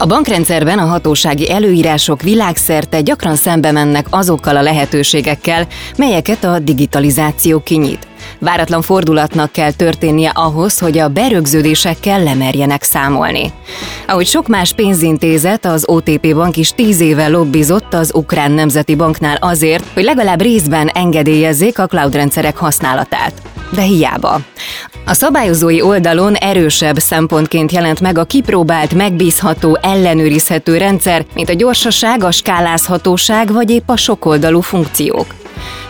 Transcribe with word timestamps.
A 0.00 0.06
bankrendszerben 0.06 0.78
a 0.78 0.84
hatósági 0.84 1.50
előírások 1.50 2.22
világszerte 2.22 3.00
gyakran 3.00 3.36
szembe 3.36 3.70
mennek 3.70 4.06
azokkal 4.10 4.56
a 4.56 4.62
lehetőségekkel, 4.62 5.66
melyeket 5.96 6.44
a 6.44 6.58
digitalizáció 6.58 7.60
kinyit. 7.60 8.09
Váratlan 8.38 8.82
fordulatnak 8.82 9.52
kell 9.52 9.72
történnie 9.72 10.30
ahhoz, 10.34 10.78
hogy 10.78 10.98
a 10.98 11.08
berögződésekkel 11.08 12.22
lemerjenek 12.22 12.82
számolni. 12.82 13.52
Ahogy 14.06 14.26
sok 14.26 14.48
más 14.48 14.72
pénzintézet, 14.72 15.64
az 15.64 15.84
OTP 15.88 16.34
Bank 16.34 16.56
is 16.56 16.70
tíz 16.70 17.00
éve 17.00 17.28
lobbizott 17.28 17.94
az 17.94 18.14
Ukrán 18.14 18.52
Nemzeti 18.52 18.94
Banknál 18.94 19.36
azért, 19.40 19.84
hogy 19.94 20.04
legalább 20.04 20.40
részben 20.40 20.88
engedélyezzék 20.88 21.78
a 21.78 21.86
cloud 21.86 22.14
rendszerek 22.14 22.56
használatát. 22.56 23.32
De 23.70 23.82
hiába. 23.82 24.40
A 25.06 25.14
szabályozói 25.14 25.82
oldalon 25.82 26.34
erősebb 26.34 26.98
szempontként 26.98 27.72
jelent 27.72 28.00
meg 28.00 28.18
a 28.18 28.24
kipróbált, 28.24 28.94
megbízható, 28.94 29.78
ellenőrizhető 29.82 30.76
rendszer, 30.76 31.24
mint 31.34 31.48
a 31.48 31.52
gyorsaság, 31.54 32.24
a 32.24 32.30
skálázhatóság 32.30 33.52
vagy 33.52 33.70
épp 33.70 33.88
a 33.88 33.96
sokoldalú 33.96 34.60
funkciók. 34.60 35.26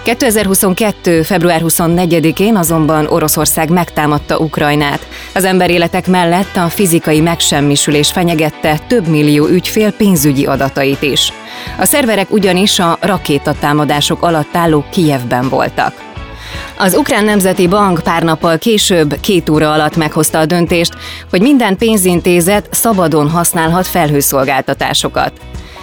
2022. 0.02 1.22
február 1.22 1.60
24-én 1.64 2.56
azonban 2.56 3.06
Oroszország 3.06 3.70
megtámadta 3.70 4.38
Ukrajnát. 4.38 5.06
Az 5.34 5.44
emberéletek 5.44 6.06
mellett 6.06 6.56
a 6.56 6.68
fizikai 6.68 7.20
megsemmisülés 7.20 8.10
fenyegette 8.10 8.78
több 8.86 9.06
millió 9.06 9.46
ügyfél 9.46 9.92
pénzügyi 9.92 10.46
adatait 10.46 11.02
is. 11.02 11.32
A 11.78 11.84
szerverek 11.84 12.30
ugyanis 12.30 12.78
a 12.78 12.98
rakétatámadások 13.00 14.22
alatt 14.22 14.56
álló 14.56 14.84
Kijevben 14.90 15.48
voltak. 15.48 16.08
Az 16.78 16.94
Ukrán 16.94 17.24
Nemzeti 17.24 17.66
Bank 17.66 18.00
pár 18.04 18.22
nappal 18.22 18.58
később, 18.58 19.20
két 19.20 19.48
óra 19.48 19.72
alatt 19.72 19.96
meghozta 19.96 20.38
a 20.38 20.46
döntést, 20.46 20.92
hogy 21.30 21.40
minden 21.40 21.76
pénzintézet 21.76 22.68
szabadon 22.70 23.30
használhat 23.30 23.86
felhőszolgáltatásokat. 23.86 25.32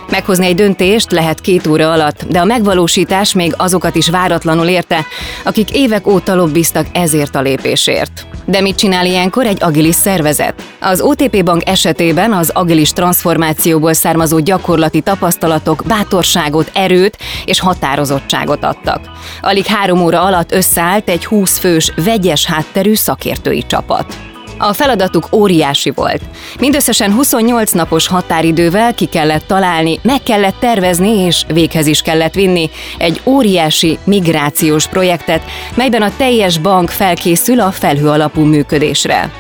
Meghozni 0.10 0.46
egy 0.46 0.56
döntést 0.56 1.12
lehet 1.12 1.42
két 1.42 1.68
óra 1.68 1.92
alatt, 1.92 2.24
de 2.28 2.40
a 2.40 2.46
megvalósítás 2.46 3.34
még 3.34 3.54
azokat 3.58 3.96
is 3.96 4.10
váratlanul 4.10 4.68
érte, 4.68 5.06
akik 5.44 5.72
évek 5.72 6.08
óta 6.08 6.36
lobbiztak 6.36 6.86
ezért 6.94 7.36
a 7.36 7.42
lépésért. 7.42 8.28
De 8.46 8.62
mit 8.62 8.76
csinál 8.76 9.06
ilyenkor 9.06 9.46
egy 9.46 9.64
agilis 9.64 9.96
szervezet? 9.96 10.64
Az 10.80 11.02
OTP 11.02 11.44
Bank 11.44 11.70
esetében 11.70 12.34
az 12.34 12.50
agilis 12.54 12.92
transformációból 12.92 13.94
származó 13.94 14.40
gyakorlati 14.40 15.02
tapasztalatok 15.02 15.84
bátorságot, 15.88 16.72
erőt 16.74 17.18
és 17.46 17.60
határozottságot 17.60 18.64
adtak. 18.64 19.02
Alig 19.42 19.66
három 19.66 20.02
óra 20.02 20.22
alatt 20.22 20.52
összeállt 20.52 21.10
egy 21.10 21.26
20 21.26 21.58
fős, 21.58 21.92
vegyes 21.96 22.46
hátterű 22.46 22.94
szakértői 22.94 23.66
csapat. 23.68 24.27
A 24.58 24.74
feladatuk 24.74 25.28
óriási 25.32 25.90
volt. 25.90 26.22
Mindösszesen 26.60 27.14
28 27.14 27.72
napos 27.72 28.08
határidővel 28.08 28.94
ki 28.94 29.06
kellett 29.06 29.48
találni, 29.48 30.00
meg 30.02 30.24
kellett 30.24 30.60
tervezni 30.60 31.10
és 31.10 31.46
véghez 31.48 31.88
is 31.88 32.02
kellett 32.02 32.34
vinni 32.34 32.70
egy 32.98 33.22
óriási 33.26 33.98
migrációs 34.04 34.88
projektet, 34.88 35.42
melyben 35.76 36.02
a 36.02 36.12
teljes 36.18 36.58
bank 36.58 36.90
felkészül 36.90 37.60
a 37.60 37.72
felhő 37.72 38.10
alapú 38.10 38.42
működésre. 38.42 39.32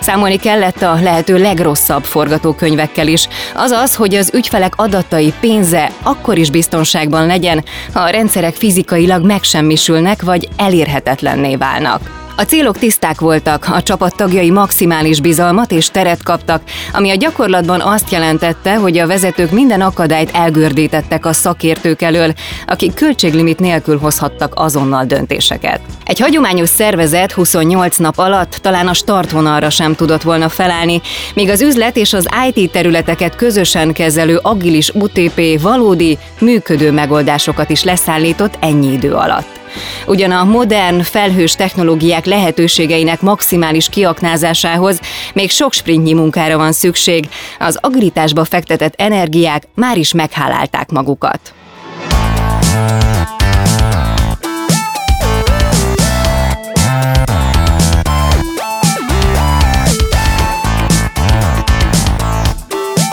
Számolni 0.00 0.36
kellett 0.36 0.82
a 0.82 0.98
lehető 1.02 1.38
legrosszabb 1.38 2.04
forgatókönyvekkel 2.04 3.06
is, 3.06 3.28
azaz, 3.54 3.94
hogy 3.94 4.14
az 4.14 4.30
ügyfelek 4.34 4.72
adatai, 4.76 5.32
pénze 5.40 5.90
akkor 6.02 6.38
is 6.38 6.50
biztonságban 6.50 7.26
legyen, 7.26 7.64
ha 7.92 8.00
a 8.00 8.10
rendszerek 8.10 8.54
fizikailag 8.54 9.24
megsemmisülnek 9.24 10.22
vagy 10.22 10.48
elérhetetlenné 10.56 11.56
válnak. 11.56 12.23
A 12.36 12.42
célok 12.42 12.78
tiszták 12.78 13.20
voltak, 13.20 13.66
a 13.70 13.82
csapat 13.82 14.16
tagjai 14.16 14.50
maximális 14.50 15.20
bizalmat 15.20 15.72
és 15.72 15.88
teret 15.88 16.22
kaptak, 16.22 16.62
ami 16.92 17.10
a 17.10 17.14
gyakorlatban 17.14 17.80
azt 17.80 18.10
jelentette, 18.10 18.76
hogy 18.76 18.98
a 18.98 19.06
vezetők 19.06 19.50
minden 19.50 19.80
akadályt 19.80 20.30
elgördítettek 20.30 21.26
a 21.26 21.32
szakértők 21.32 22.02
elől, 22.02 22.32
akik 22.66 22.94
költséglimit 22.94 23.58
nélkül 23.58 23.98
hozhattak 23.98 24.52
azonnal 24.54 25.04
döntéseket. 25.04 25.80
Egy 26.04 26.20
hagyományos 26.20 26.68
szervezet 26.68 27.32
28 27.32 27.96
nap 27.96 28.18
alatt 28.18 28.52
talán 28.52 28.88
a 28.88 28.94
startvonalra 28.94 29.70
sem 29.70 29.94
tudott 29.94 30.22
volna 30.22 30.48
felállni, 30.48 31.00
míg 31.34 31.48
az 31.48 31.62
üzlet 31.62 31.96
és 31.96 32.12
az 32.12 32.28
IT 32.52 32.70
területeket 32.70 33.36
közösen 33.36 33.92
kezelő 33.92 34.38
agilis 34.42 34.90
UTP 34.90 35.60
valódi, 35.60 36.18
működő 36.38 36.92
megoldásokat 36.92 37.70
is 37.70 37.82
leszállított 37.82 38.54
ennyi 38.60 38.92
idő 38.92 39.12
alatt. 39.12 39.62
Ugyan 40.06 40.30
a 40.30 40.44
modern, 40.44 41.00
felhős 41.00 41.52
technológiák 41.52 42.24
lehetőségeinek 42.24 43.20
maximális 43.20 43.88
kiaknázásához 43.88 45.00
még 45.34 45.50
sok 45.50 45.72
sprintnyi 45.72 46.12
munkára 46.12 46.56
van 46.56 46.72
szükség, 46.72 47.28
az 47.58 47.78
agilitásba 47.80 48.44
fektetett 48.44 48.94
energiák 48.96 49.62
már 49.74 49.98
is 49.98 50.12
meghálálták 50.12 50.90
magukat. 50.90 51.54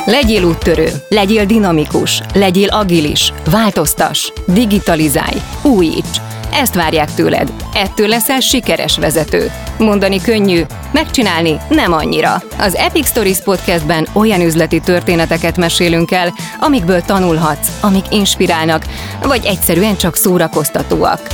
Legyél 0.05 0.43
úttörő, 0.43 0.89
legyél 1.09 1.45
dinamikus, 1.45 2.21
legyél 2.33 2.67
agilis, 2.69 3.33
változtas, 3.51 4.33
digitalizálj, 4.45 5.41
újíts! 5.61 6.21
Ezt 6.53 6.75
várják 6.75 7.13
tőled. 7.13 7.53
Ettől 7.73 8.07
leszel 8.07 8.39
sikeres 8.39 8.97
vezető. 8.97 9.51
Mondani 9.77 10.21
könnyű, 10.21 10.61
megcsinálni 10.91 11.57
nem 11.69 11.93
annyira. 11.93 12.41
Az 12.57 12.75
Epic 12.75 13.07
Stories 13.07 13.39
podcastben 13.39 14.07
olyan 14.13 14.41
üzleti 14.41 14.79
történeteket 14.79 15.57
mesélünk 15.57 16.11
el, 16.11 16.33
amikből 16.59 17.01
tanulhatsz, 17.01 17.67
amik 17.81 18.05
inspirálnak, 18.09 18.85
vagy 19.21 19.45
egyszerűen 19.45 19.97
csak 19.97 20.15
szórakoztatóak. 20.15 21.27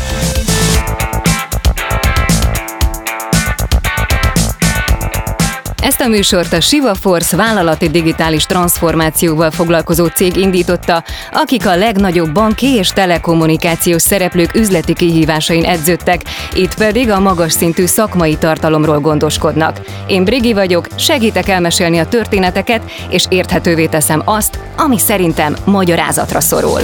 Ezt 5.82 6.02
a 6.02 6.08
műsort 6.08 6.54
a 6.54 6.62
Siva 6.62 6.96
Force 6.96 7.36
vállalati 7.36 7.90
digitális 7.90 8.46
transformációval 8.46 9.52
foglalkozó 9.52 10.06
cég 10.06 10.36
indította, 10.36 11.04
akik 11.32 11.68
a 11.68 11.76
legnagyobb 11.76 12.32
banki 12.32 12.68
és 12.68 12.90
telekommunikációs 12.90 14.02
szereplők 14.02 14.56
üzleti 14.56 14.94
kihívásain 14.94 15.64
edződtek, 15.64 16.22
itt 16.54 16.78
pedig 16.78 17.10
a 17.10 17.20
magas 17.20 17.52
szintű 17.52 17.86
szakmai 17.86 18.36
tartalomról 18.36 19.00
gondoskodnak. 19.00 19.80
Én 20.08 20.24
Brigi 20.24 20.54
vagyok, 20.54 20.88
segítek 20.96 21.50
elmesélni 21.50 21.98
a 21.98 22.08
történeteket, 22.08 22.92
és 23.10 23.26
érthetővé 23.30 23.86
teszem 23.86 24.22
azt, 24.26 24.60
ami 24.78 25.00
szerintem 25.00 25.56
magyarázatra 25.66 26.40
szorul. 26.40 26.82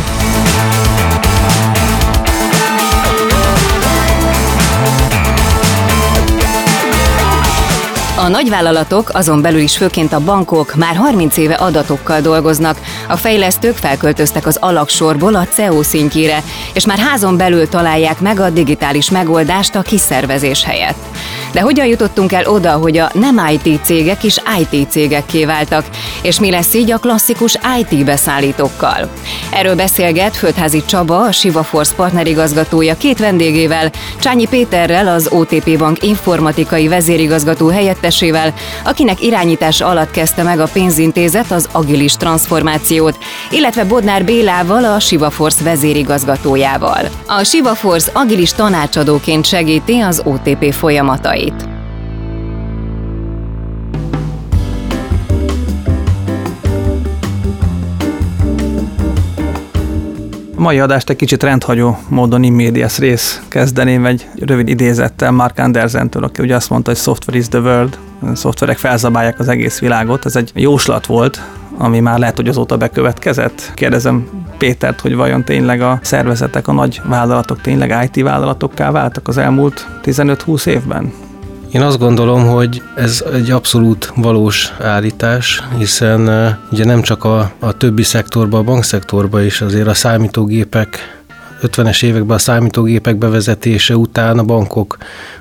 A 8.23 8.27
nagyvállalatok, 8.27 9.09
azon 9.13 9.41
belül 9.41 9.59
is 9.59 9.77
főként 9.77 10.13
a 10.13 10.19
bankok 10.19 10.75
már 10.75 10.95
30 10.95 11.37
éve 11.37 11.53
adatokkal 11.53 12.21
dolgoznak. 12.21 12.79
A 13.07 13.15
fejlesztők 13.15 13.75
felköltöztek 13.75 14.45
az 14.45 14.57
alaksorból 14.59 15.35
a 15.35 15.47
CEO 15.47 15.83
szintjére, 15.83 16.43
és 16.73 16.85
már 16.85 16.97
házon 16.97 17.37
belül 17.37 17.67
találják 17.67 18.19
meg 18.19 18.39
a 18.39 18.49
digitális 18.49 19.09
megoldást 19.09 19.75
a 19.75 19.81
kiszervezés 19.81 20.63
helyett. 20.63 20.97
De 21.53 21.61
hogyan 21.61 21.85
jutottunk 21.85 22.31
el 22.31 22.45
oda, 22.45 22.71
hogy 22.71 22.97
a 22.97 23.09
nem 23.13 23.49
IT 23.51 23.83
cégek 23.83 24.23
is 24.23 24.37
IT 24.59 24.89
cégekké 24.89 25.45
váltak, 25.45 25.85
és 26.21 26.39
mi 26.39 26.49
lesz 26.49 26.73
így 26.73 26.91
a 26.91 26.97
klasszikus 26.97 27.57
IT 27.79 28.05
beszállítókkal? 28.05 29.09
Erről 29.51 29.75
beszélget 29.75 30.35
Földházi 30.35 30.83
Csaba, 30.85 31.19
a 31.19 31.31
Siva 31.31 31.63
Force 31.63 31.95
partnerigazgatója 31.95 32.97
két 32.97 33.19
vendégével, 33.19 33.91
Csányi 34.19 34.45
Péterrel, 34.47 35.07
az 35.07 35.27
OTP 35.31 35.77
Bank 35.77 36.03
informatikai 36.03 36.87
vezérigazgató 36.87 37.67
helyettesével, 38.19 38.53
akinek 38.83 39.21
irányítás 39.21 39.81
alatt 39.81 40.11
kezdte 40.11 40.43
meg 40.43 40.59
a 40.59 40.67
pénzintézet 40.73 41.51
az 41.51 41.69
agilis 41.71 42.15
transformációt, 42.15 43.17
illetve 43.49 43.83
Bodnár 43.85 44.25
Bélával, 44.25 44.83
a 44.83 44.99
Siva 44.99 45.29
Force 45.29 45.63
vezérigazgatójával. 45.63 47.09
A 47.27 47.43
Siva 47.43 47.75
Force 47.75 48.11
agilis 48.13 48.53
tanácsadóként 48.53 49.45
segíti 49.45 49.99
az 49.99 50.21
OTP 50.25 50.73
folyamatait 50.73 51.72
mai 60.63 60.79
adást 60.79 61.09
egy 61.09 61.15
kicsit 61.15 61.43
rendhagyó 61.43 61.97
módon 62.07 62.43
immédiás 62.43 62.97
rész 62.97 63.41
kezdeném 63.47 64.05
egy 64.05 64.27
rövid 64.35 64.67
idézettel 64.67 65.31
Mark 65.31 65.59
Andersentől, 65.59 66.23
aki 66.23 66.41
ugye 66.41 66.55
azt 66.55 66.69
mondta, 66.69 66.89
hogy 66.91 66.99
software 66.99 67.39
is 67.39 67.47
the 67.47 67.59
world, 67.59 67.97
a 68.21 68.35
szoftverek 68.35 68.77
felzabálják 68.77 69.39
az 69.39 69.47
egész 69.47 69.79
világot. 69.79 70.25
Ez 70.25 70.35
egy 70.35 70.51
jóslat 70.55 71.05
volt, 71.05 71.41
ami 71.77 71.99
már 71.99 72.19
lehet, 72.19 72.35
hogy 72.35 72.47
azóta 72.47 72.77
bekövetkezett. 72.77 73.71
Kérdezem 73.73 74.27
Pétert, 74.57 74.99
hogy 74.99 75.15
vajon 75.15 75.43
tényleg 75.43 75.81
a 75.81 75.99
szervezetek, 76.01 76.67
a 76.67 76.73
nagy 76.73 77.01
vállalatok 77.03 77.61
tényleg 77.61 78.09
IT 78.11 78.23
vállalatokká 78.23 78.91
váltak 78.91 79.27
az 79.27 79.37
elmúlt 79.37 79.87
15-20 80.03 80.65
évben? 80.65 81.13
Én 81.73 81.81
azt 81.81 81.99
gondolom, 81.99 82.47
hogy 82.47 82.81
ez 82.95 83.23
egy 83.33 83.51
abszolút 83.51 84.11
valós 84.15 84.73
állítás, 84.79 85.63
hiszen 85.77 86.21
ugye 86.71 86.85
nem 86.85 87.01
csak 87.01 87.23
a, 87.23 87.51
a 87.59 87.77
többi 87.77 88.03
szektorban, 88.03 88.59
a 88.59 88.63
bankszektorban 88.63 89.45
is 89.45 89.61
azért 89.61 89.87
a 89.87 89.93
számítógépek 89.93 91.21
50-es 91.61 92.03
években 92.03 92.35
a 92.35 92.39
számítógépek 92.39 93.15
bevezetése 93.15 93.95
után 93.97 94.39
a 94.39 94.43
bankok 94.43 94.97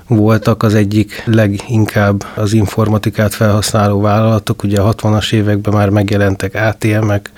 voltak 0.06 0.62
az 0.62 0.74
egyik 0.74 1.22
leginkább 1.26 2.24
az 2.34 2.52
informatikát 2.52 3.34
felhasználó 3.34 4.00
vállalatok. 4.00 4.62
Ugye 4.62 4.80
a 4.80 4.94
60-as 4.94 5.32
években 5.32 5.74
már 5.74 5.88
megjelentek 5.88 6.54
ATM-ek, 6.54 7.30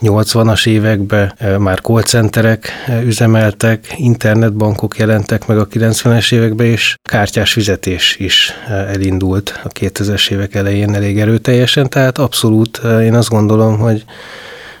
80-as 0.00 0.66
években 0.66 1.34
már 1.58 1.80
call 1.80 2.02
centerek 2.02 2.68
üzemeltek, 3.04 3.94
internetbankok 3.96 4.96
jelentek 4.96 5.46
meg 5.46 5.58
a 5.58 5.66
90-es 5.66 6.32
években, 6.32 6.66
és 6.66 6.96
kártyás 7.02 7.52
fizetés 7.52 8.16
is 8.18 8.52
elindult 8.68 9.60
a 9.64 9.68
2000-es 9.68 10.30
évek 10.30 10.54
elején 10.54 10.94
elég 10.94 11.20
erőteljesen, 11.20 11.88
tehát 11.88 12.18
abszolút 12.18 12.80
én 13.02 13.14
azt 13.14 13.28
gondolom, 13.28 13.78
hogy, 13.78 14.04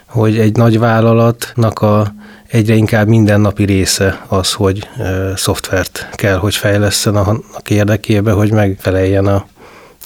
hogy 0.06 0.38
egy 0.38 0.56
nagy 0.56 0.78
vállalatnak 0.78 1.78
a 1.78 2.14
egyre 2.48 2.74
inkább 2.74 3.08
mindennapi 3.08 3.64
része 3.64 4.24
az, 4.28 4.52
hogy 4.52 4.88
szoftvert 5.36 6.08
kell, 6.12 6.36
hogy 6.36 6.54
fejleszten 6.54 7.16
annak 7.16 7.70
érdekében, 7.70 8.34
hogy 8.34 8.52
megfeleljen 8.52 9.26
a 9.26 9.46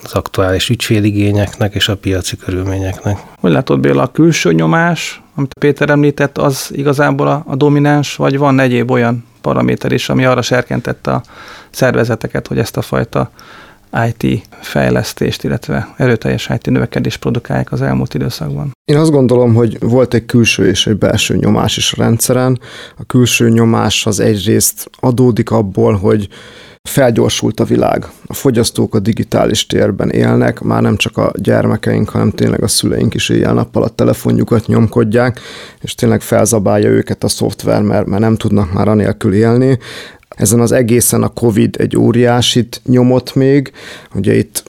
az 0.02 0.12
aktuális 0.12 0.69
ügyféligényeknek 0.69 1.75
és 1.75 1.88
a 1.88 1.96
piaci 1.96 2.37
körülményeknek. 2.37 3.19
Hogy 3.40 3.52
látod 3.52 3.81
Béla, 3.81 4.02
a 4.02 4.10
külső 4.10 4.52
nyomás, 4.52 5.22
amit 5.34 5.54
Péter 5.54 5.90
említett, 5.90 6.38
az 6.38 6.70
igazából 6.72 7.26
a, 7.26 7.43
a 7.46 7.56
domináns, 7.56 8.16
vagy 8.16 8.38
van 8.38 8.60
egyéb 8.60 8.90
olyan 8.90 9.25
paraméter 9.40 9.93
is, 9.93 10.08
ami 10.08 10.25
arra 10.25 10.43
serkentette 10.43 11.12
a 11.12 11.22
szervezeteket, 11.70 12.46
hogy 12.46 12.58
ezt 12.58 12.76
a 12.76 12.82
fajta 12.82 13.31
IT 14.08 14.46
fejlesztést, 14.60 15.44
illetve 15.44 15.94
erőteljes 15.96 16.49
IT 16.54 16.70
növekedést 16.70 17.19
produkálják 17.19 17.72
az 17.72 17.82
elmúlt 17.82 18.14
időszakban? 18.14 18.70
Én 18.84 18.96
azt 18.96 19.10
gondolom, 19.10 19.54
hogy 19.54 19.76
volt 19.81 20.14
egy 20.14 20.26
külső 20.26 20.69
és 20.69 20.87
egy 20.87 20.96
belső 20.96 21.37
nyomás 21.37 21.76
is 21.76 21.93
a 21.93 22.02
rendszeren. 22.02 22.60
A 22.96 23.04
külső 23.04 23.49
nyomás 23.49 24.06
az 24.06 24.20
egyrészt 24.20 24.90
adódik 25.00 25.50
abból, 25.50 25.96
hogy 25.96 26.28
felgyorsult 26.88 27.61
a 27.61 27.64
világ. 27.64 28.06
A 28.26 28.34
fogyasztók 28.34 28.94
a 28.94 28.99
digitális 28.99 29.67
térben 29.67 30.11
élnek, 30.11 30.61
már 30.61 30.82
nem 30.82 30.96
csak 30.96 31.17
a 31.17 31.32
gyermekeink, 31.34 32.08
hanem 32.08 32.31
tényleg 32.31 32.62
a 32.62 32.69
szüleink 32.69 33.14
is 33.14 33.29
éjjel-nappal 33.29 33.82
a 33.82 33.88
telefonjukat 33.88 34.67
nyomkodják, 34.67 35.40
és 35.81 35.94
tényleg 35.94 36.20
felzabálja 36.20 36.88
őket 36.88 37.25
a 37.25 37.29
szoftver, 37.29 37.82
mert, 37.82 38.06
mert 38.06 38.23
nem 38.23 38.37
tudnak 38.37 38.73
már 38.73 38.88
anélkül 38.88 39.34
élni. 39.34 39.79
Ezen 40.29 40.61
az 40.61 40.73
egészen 40.73 41.23
a 41.23 41.29
Covid 41.29 41.76
egy 41.79 41.96
óriásit 41.96 42.81
nyomott 42.85 43.35
még, 43.35 43.73
ugye 44.14 44.35
itt 44.35 44.64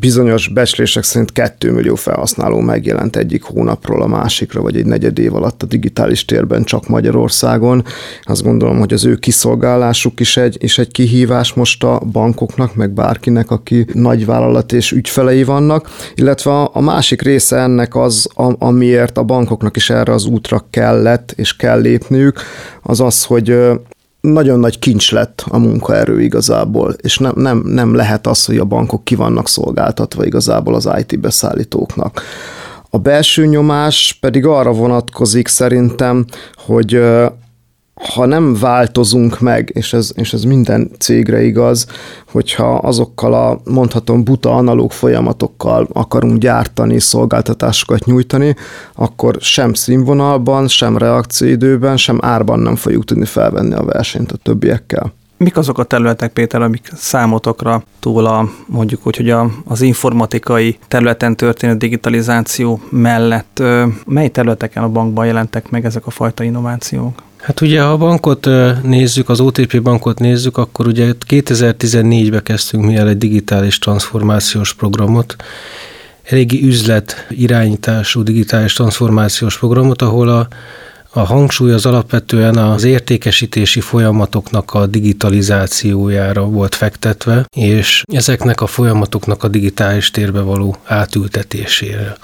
bizonyos 0.00 0.48
becslések 0.48 1.02
szerint 1.02 1.32
2 1.32 1.72
millió 1.72 1.94
felhasználó 1.94 2.60
megjelent 2.60 3.16
egyik 3.16 3.42
hónapról 3.42 4.02
a 4.02 4.06
másikra, 4.06 4.62
vagy 4.62 4.76
egy 4.76 4.86
negyed 4.86 5.18
év 5.18 5.34
alatt 5.34 5.62
a 5.62 5.66
digitális 5.66 6.24
térben 6.24 6.64
csak 6.64 6.88
Magyarországon. 6.88 7.84
Azt 8.22 8.42
gondolom, 8.42 8.78
hogy 8.78 8.92
az 8.92 9.04
ő 9.04 9.16
kiszolgálásuk 9.16 10.20
is 10.20 10.36
egy, 10.36 10.56
is 10.60 10.78
egy 10.78 10.90
kihívás 10.90 11.52
most 11.52 11.84
a 11.84 12.02
bankoknak, 12.12 12.74
meg 12.74 12.90
bárkinek, 12.90 13.50
aki 13.50 13.86
nagyvállalat 13.92 14.72
és 14.72 14.92
ügyfelei 14.92 15.44
vannak, 15.44 15.90
illetve 16.14 16.50
a, 16.62 16.80
másik 16.80 17.22
része 17.22 17.56
ennek 17.56 17.96
az, 17.96 18.28
amiért 18.58 19.18
a 19.18 19.22
bankoknak 19.22 19.76
is 19.76 19.90
erre 19.90 20.12
az 20.12 20.24
útra 20.24 20.66
kellett 20.70 21.32
és 21.36 21.56
kell 21.56 21.80
lépniük, 21.80 22.40
az 22.82 23.00
az, 23.00 23.24
hogy 23.24 23.56
nagyon 24.32 24.60
nagy 24.60 24.78
kincs 24.78 25.12
lett 25.12 25.44
a 25.48 25.58
munkaerő 25.58 26.20
igazából, 26.22 26.94
és 27.00 27.18
nem, 27.18 27.32
nem, 27.36 27.62
nem 27.64 27.94
lehet 27.94 28.26
az, 28.26 28.44
hogy 28.44 28.58
a 28.58 28.64
bankok 28.64 29.04
ki 29.04 29.14
vannak 29.14 29.48
szolgáltatva 29.48 30.24
igazából 30.24 30.74
az 30.74 30.90
IT 30.98 31.20
beszállítóknak. 31.20 32.22
A 32.90 32.98
belső 32.98 33.46
nyomás 33.46 34.18
pedig 34.20 34.46
arra 34.46 34.72
vonatkozik 34.72 35.48
szerintem, 35.48 36.24
hogy 36.54 37.00
ha 37.94 38.26
nem 38.26 38.54
változunk 38.54 39.40
meg, 39.40 39.70
és 39.74 39.92
ez, 39.92 40.10
és 40.14 40.32
ez 40.32 40.42
minden 40.42 40.90
cégre 40.98 41.42
igaz, 41.42 41.86
hogyha 42.30 42.74
azokkal 42.74 43.34
a 43.34 43.60
mondhatom 43.64 44.24
buta 44.24 44.56
analóg 44.56 44.92
folyamatokkal 44.92 45.88
akarunk 45.92 46.38
gyártani, 46.38 47.00
szolgáltatásokat 47.00 48.04
nyújtani, 48.04 48.56
akkor 48.94 49.36
sem 49.40 49.72
színvonalban, 49.72 50.68
sem 50.68 50.98
reakcióidőben, 50.98 51.96
sem 51.96 52.18
árban 52.20 52.58
nem 52.58 52.76
fogjuk 52.76 53.04
tudni 53.04 53.24
felvenni 53.24 53.74
a 53.74 53.84
versenyt 53.84 54.32
a 54.32 54.36
többiekkel. 54.36 55.12
Mik 55.44 55.56
azok 55.56 55.78
a 55.78 55.84
területek, 55.84 56.32
Péter, 56.32 56.62
amik 56.62 56.90
számotokra 56.94 57.82
túl 58.00 58.26
a, 58.26 58.50
mondjuk 58.66 59.06
úgy, 59.06 59.16
hogy 59.16 59.30
a, 59.30 59.50
az 59.64 59.80
informatikai 59.80 60.78
területen 60.88 61.36
történő 61.36 61.74
digitalizáció 61.74 62.80
mellett, 62.90 63.62
mely 64.06 64.28
területeken 64.28 64.82
a 64.82 64.88
bankban 64.88 65.26
jelentek 65.26 65.70
meg 65.70 65.84
ezek 65.84 66.06
a 66.06 66.10
fajta 66.10 66.44
innovációk? 66.44 67.22
Hát 67.36 67.60
ugye, 67.60 67.82
ha 67.82 67.88
a 67.88 67.96
bankot 67.96 68.48
nézzük, 68.82 69.28
az 69.28 69.40
OTP 69.40 69.82
bankot 69.82 70.18
nézzük, 70.18 70.56
akkor 70.56 70.86
ugye 70.86 71.12
2014-ben 71.28 72.42
kezdtünk 72.42 72.84
mi 72.84 72.96
el 72.96 73.08
egy 73.08 73.18
digitális 73.18 73.78
transformációs 73.78 74.74
programot, 74.74 75.36
eléggé 76.22 76.62
üzlet 76.62 77.26
irányítású 77.30 78.22
digitális 78.22 78.72
transformációs 78.72 79.58
programot, 79.58 80.02
ahol 80.02 80.28
a, 80.28 80.48
a 81.16 81.20
hangsúly 81.20 81.72
az 81.72 81.86
alapvetően 81.86 82.56
az 82.56 82.84
értékesítési 82.84 83.80
folyamatoknak 83.80 84.74
a 84.74 84.86
digitalizációjára 84.86 86.44
volt 86.44 86.74
fektetve, 86.74 87.46
és 87.56 88.02
ezeknek 88.12 88.60
a 88.60 88.66
folyamatoknak 88.66 89.42
a 89.42 89.48
digitális 89.48 90.10
térbe 90.10 90.40
való 90.40 90.76
átültetésére. 90.84 92.16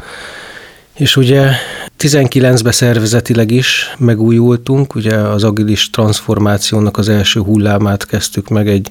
És 0.95 1.17
ugye 1.17 1.51
19-ben 1.99 2.73
szervezetileg 2.73 3.51
is 3.51 3.95
megújultunk, 3.99 4.95
ugye 4.95 5.15
az 5.15 5.45
agilis 5.45 5.91
transformációnak 5.91 6.99
az 6.99 7.09
első 7.09 7.41
hullámát 7.41 8.07
kezdtük 8.07 8.49
meg 8.49 8.69
egy 8.69 8.91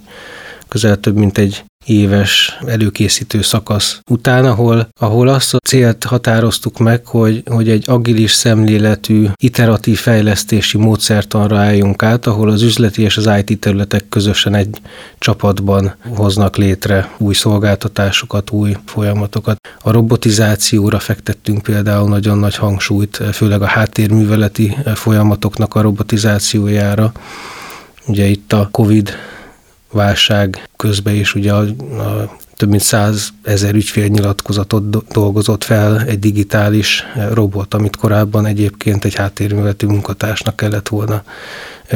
közel 0.67 0.97
több 0.97 1.15
mint 1.15 1.37
egy 1.37 1.63
éves 1.85 2.57
előkészítő 2.65 3.41
szakasz 3.41 4.01
után, 4.09 4.45
ahol, 4.45 4.89
ahol 4.99 5.27
azt 5.27 5.53
a 5.53 5.57
célt 5.57 6.03
határoztuk 6.03 6.77
meg, 6.77 7.05
hogy, 7.05 7.43
hogy 7.45 7.69
egy 7.69 7.83
agilis 7.87 8.31
szemléletű, 8.31 9.27
iteratív 9.35 9.97
fejlesztési 9.97 10.77
módszertanra 10.77 11.57
álljunk 11.57 12.03
át, 12.03 12.27
ahol 12.27 12.49
az 12.49 12.61
üzleti 12.61 13.01
és 13.01 13.17
az 13.17 13.29
IT 13.45 13.59
területek 13.59 14.09
közösen 14.09 14.55
egy 14.55 14.81
csapatban 15.19 15.95
hoznak 16.15 16.57
létre 16.57 17.11
új 17.17 17.33
szolgáltatásokat, 17.33 18.51
új 18.51 18.75
folyamatokat. 18.85 19.57
A 19.81 19.91
robotizációra 19.91 20.99
fektettünk 20.99 21.61
például 21.61 22.09
nagyon 22.09 22.37
nagy 22.37 22.55
hangsúlyt, 22.55 23.21
főleg 23.33 23.61
a 23.61 23.65
háttérműveleti 23.65 24.77
folyamatoknak 24.93 25.75
a 25.75 25.81
robotizációjára. 25.81 27.11
Ugye 28.07 28.25
itt 28.25 28.53
a 28.53 28.69
COVID 28.71 29.09
válság 29.91 30.69
közben 30.75 31.13
is 31.15 31.35
ugye 31.35 31.53
a, 31.53 31.65
a 31.99 32.37
több 32.59 32.69
mint 32.69 32.81
száz 32.81 33.29
ezer 33.43 33.75
ügyfélnyilatkozatot 33.75 35.07
dolgozott 35.07 35.63
fel 35.63 36.01
egy 36.01 36.19
digitális 36.19 37.03
robot, 37.33 37.73
amit 37.73 37.95
korábban 37.95 38.45
egyébként 38.45 39.05
egy 39.05 39.15
háttérműveleti 39.15 39.85
munkatársnak 39.85 40.55
kellett 40.55 40.87
volna 40.87 41.23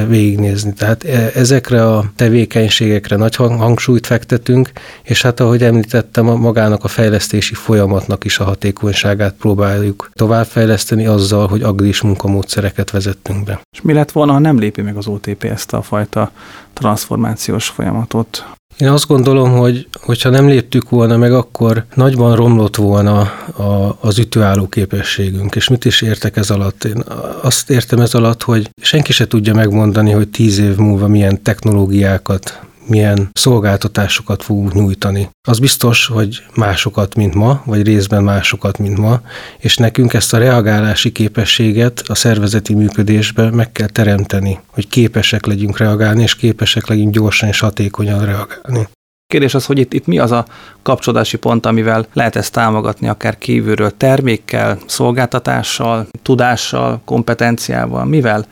végignézni. 0.08 0.74
Tehát 0.74 1.04
e, 1.04 1.32
ezekre 1.36 1.88
a 1.88 2.12
tevékenységekre 2.16 3.16
nagy 3.16 3.36
hangsúlyt 3.36 4.06
fektetünk, 4.06 4.72
és 5.04 5.22
hát 5.22 5.40
ahogy 5.40 5.64
említettem, 5.64 6.26
magának 6.26 6.84
a 6.84 6.88
fejlesztési 6.88 7.54
folyamatnak 7.54 8.26
is 8.26 8.40
a 8.40 8.44
hatékonyságát 8.44 9.34
próbáljuk 9.34 10.10
továbbfejleszteni 10.14 11.06
azzal, 11.06 11.48
hogy 11.48 11.62
agilis 11.62 12.02
munkamódszereket 12.02 12.92
vezettünk 12.92 13.44
be. 13.44 13.62
És 13.72 13.82
mi 13.82 13.94
lett 13.94 14.12
volna, 14.12 14.32
ha 14.32 14.40
nem 14.40 14.60
lépi 14.60 14.82
meg 14.82 14.98
az 14.98 15.08
OTP 15.08 15.44
ezt 15.44 15.74
a 15.74 15.82
fajta 15.82 16.32
transformációs 16.74 17.68
folyamatot? 17.68 18.46
Én 18.78 18.88
azt 18.88 19.08
gondolom, 19.08 19.52
hogy 19.52 19.88
hogyha 20.02 20.30
nem 20.30 20.48
léptük 20.48 20.90
volna 20.90 21.18
meg, 21.18 21.34
akkor 21.34 21.86
nagyban 21.94 22.36
romlott 22.36 22.76
volna 22.76 23.20
a, 23.20 23.98
az 24.00 24.18
ütőálló 24.18 24.68
képességünk. 24.68 25.56
És 25.56 25.68
mit 25.68 25.86
is 25.86 26.02
értek 26.02 26.38
ez 26.38 26.50
alatt? 26.50 26.84
Én 26.84 27.04
azt 27.42 27.70
értem 27.70 28.00
ez 28.00 28.14
alatt, 28.14 28.44
hogy 28.44 28.70
senki 28.82 29.12
se 29.12 29.28
tudja 29.28 29.54
megmondani, 29.54 30.12
hogy 30.12 30.28
tíz 30.28 30.58
év 30.58 30.76
múlva 30.76 31.08
milyen 31.08 31.42
technológiákat 31.42 32.62
milyen 32.88 33.30
szolgáltatásokat 33.34 34.44
fogunk 34.44 34.74
nyújtani. 34.74 35.30
Az 35.48 35.60
biztos, 35.60 36.08
hogy 36.08 36.44
másokat, 36.56 37.16
mint 37.16 37.34
ma, 37.34 37.62
vagy 37.66 37.84
részben 37.84 38.24
másokat, 38.24 38.78
mint 38.78 38.98
ma, 38.98 39.22
és 39.58 39.78
nekünk 39.78 40.14
ezt 40.14 40.34
a 40.34 40.38
reagálási 40.38 41.12
képességet 41.12 42.04
a 42.08 42.16
szervezeti 42.16 42.74
működésbe 42.74 43.50
meg 43.52 43.72
kell 43.72 43.88
teremteni, 43.88 44.60
hogy 44.68 44.88
képesek 44.88 45.46
legyünk 45.46 45.78
reagálni, 45.78 46.22
és 46.22 46.36
képesek 46.36 46.88
legyünk 46.88 47.14
gyorsan 47.14 47.50
és 47.50 47.60
hatékonyan 47.60 48.26
reagálni. 48.26 48.88
Kérdés 49.28 49.54
az, 49.54 49.66
hogy 49.66 49.80
itt, 49.80 49.94
itt 49.94 50.06
mi 50.06 50.20
az 50.20 50.32
a 50.32 50.46
kapcsolódási 50.82 51.38
pont, 51.38 51.66
amivel 51.66 52.06
lehet 52.14 52.36
ezt 52.36 52.54
támogatni 52.54 53.08
akár 53.08 53.38
kívülről, 53.38 53.98
termékkel, 53.98 54.78
szolgáltatással, 54.86 56.08
tudással, 56.22 57.02
kompetenciával, 57.06 58.06
mivel 58.06 58.46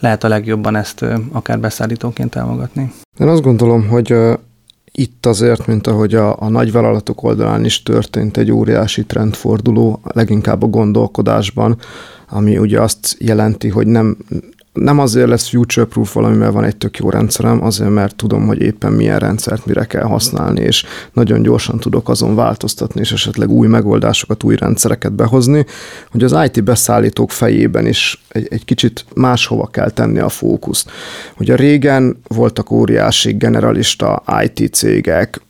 lehet 0.00 0.24
a 0.24 0.28
legjobban 0.28 0.76
ezt 0.76 1.04
akár 1.32 1.60
beszállítóként 1.60 2.30
támogatni? 2.30 2.92
Én 3.18 3.28
azt 3.28 3.42
gondolom, 3.42 3.88
hogy 3.88 4.14
itt 4.92 5.26
azért, 5.26 5.66
mint 5.66 5.86
ahogy 5.86 6.14
a, 6.14 6.42
a 6.42 6.48
nagyvállalatok 6.48 7.22
oldalán 7.22 7.64
is 7.64 7.82
történt 7.82 8.36
egy 8.36 8.50
óriási 8.50 9.04
trendforduló, 9.04 10.00
leginkább 10.04 10.62
a 10.62 10.66
gondolkodásban, 10.66 11.78
ami 12.28 12.58
ugye 12.58 12.80
azt 12.80 13.16
jelenti, 13.18 13.68
hogy 13.68 13.86
nem, 13.86 14.16
nem 14.78 14.98
azért 14.98 15.28
lesz 15.28 15.48
future-proof 15.48 16.12
valami, 16.12 16.36
mert 16.36 16.52
van 16.52 16.64
egy 16.64 16.76
tök 16.76 16.96
jó 16.96 17.10
rendszerem, 17.10 17.64
azért, 17.64 17.90
mert 17.90 18.16
tudom, 18.16 18.46
hogy 18.46 18.60
éppen 18.60 18.92
milyen 18.92 19.18
rendszert 19.18 19.66
mire 19.66 19.84
kell 19.84 20.02
használni, 20.02 20.60
és 20.60 20.84
nagyon 21.12 21.42
gyorsan 21.42 21.78
tudok 21.78 22.08
azon 22.08 22.34
változtatni, 22.34 23.00
és 23.00 23.12
esetleg 23.12 23.50
új 23.50 23.66
megoldásokat, 23.66 24.42
új 24.42 24.56
rendszereket 24.56 25.12
behozni, 25.12 25.66
hogy 26.10 26.22
az 26.24 26.36
IT 26.44 26.64
beszállítók 26.64 27.30
fejében 27.30 27.86
is 27.86 28.24
egy, 28.28 28.46
egy 28.50 28.64
kicsit 28.64 29.04
máshova 29.14 29.66
kell 29.66 29.90
tenni 29.90 30.18
a 30.18 30.28
fókuszt. 30.28 30.90
Ugye 31.38 31.56
régen 31.56 32.20
voltak 32.28 32.70
óriási 32.70 33.32
generalista 33.32 34.22
IT 34.42 34.74
cégek, 34.74 35.40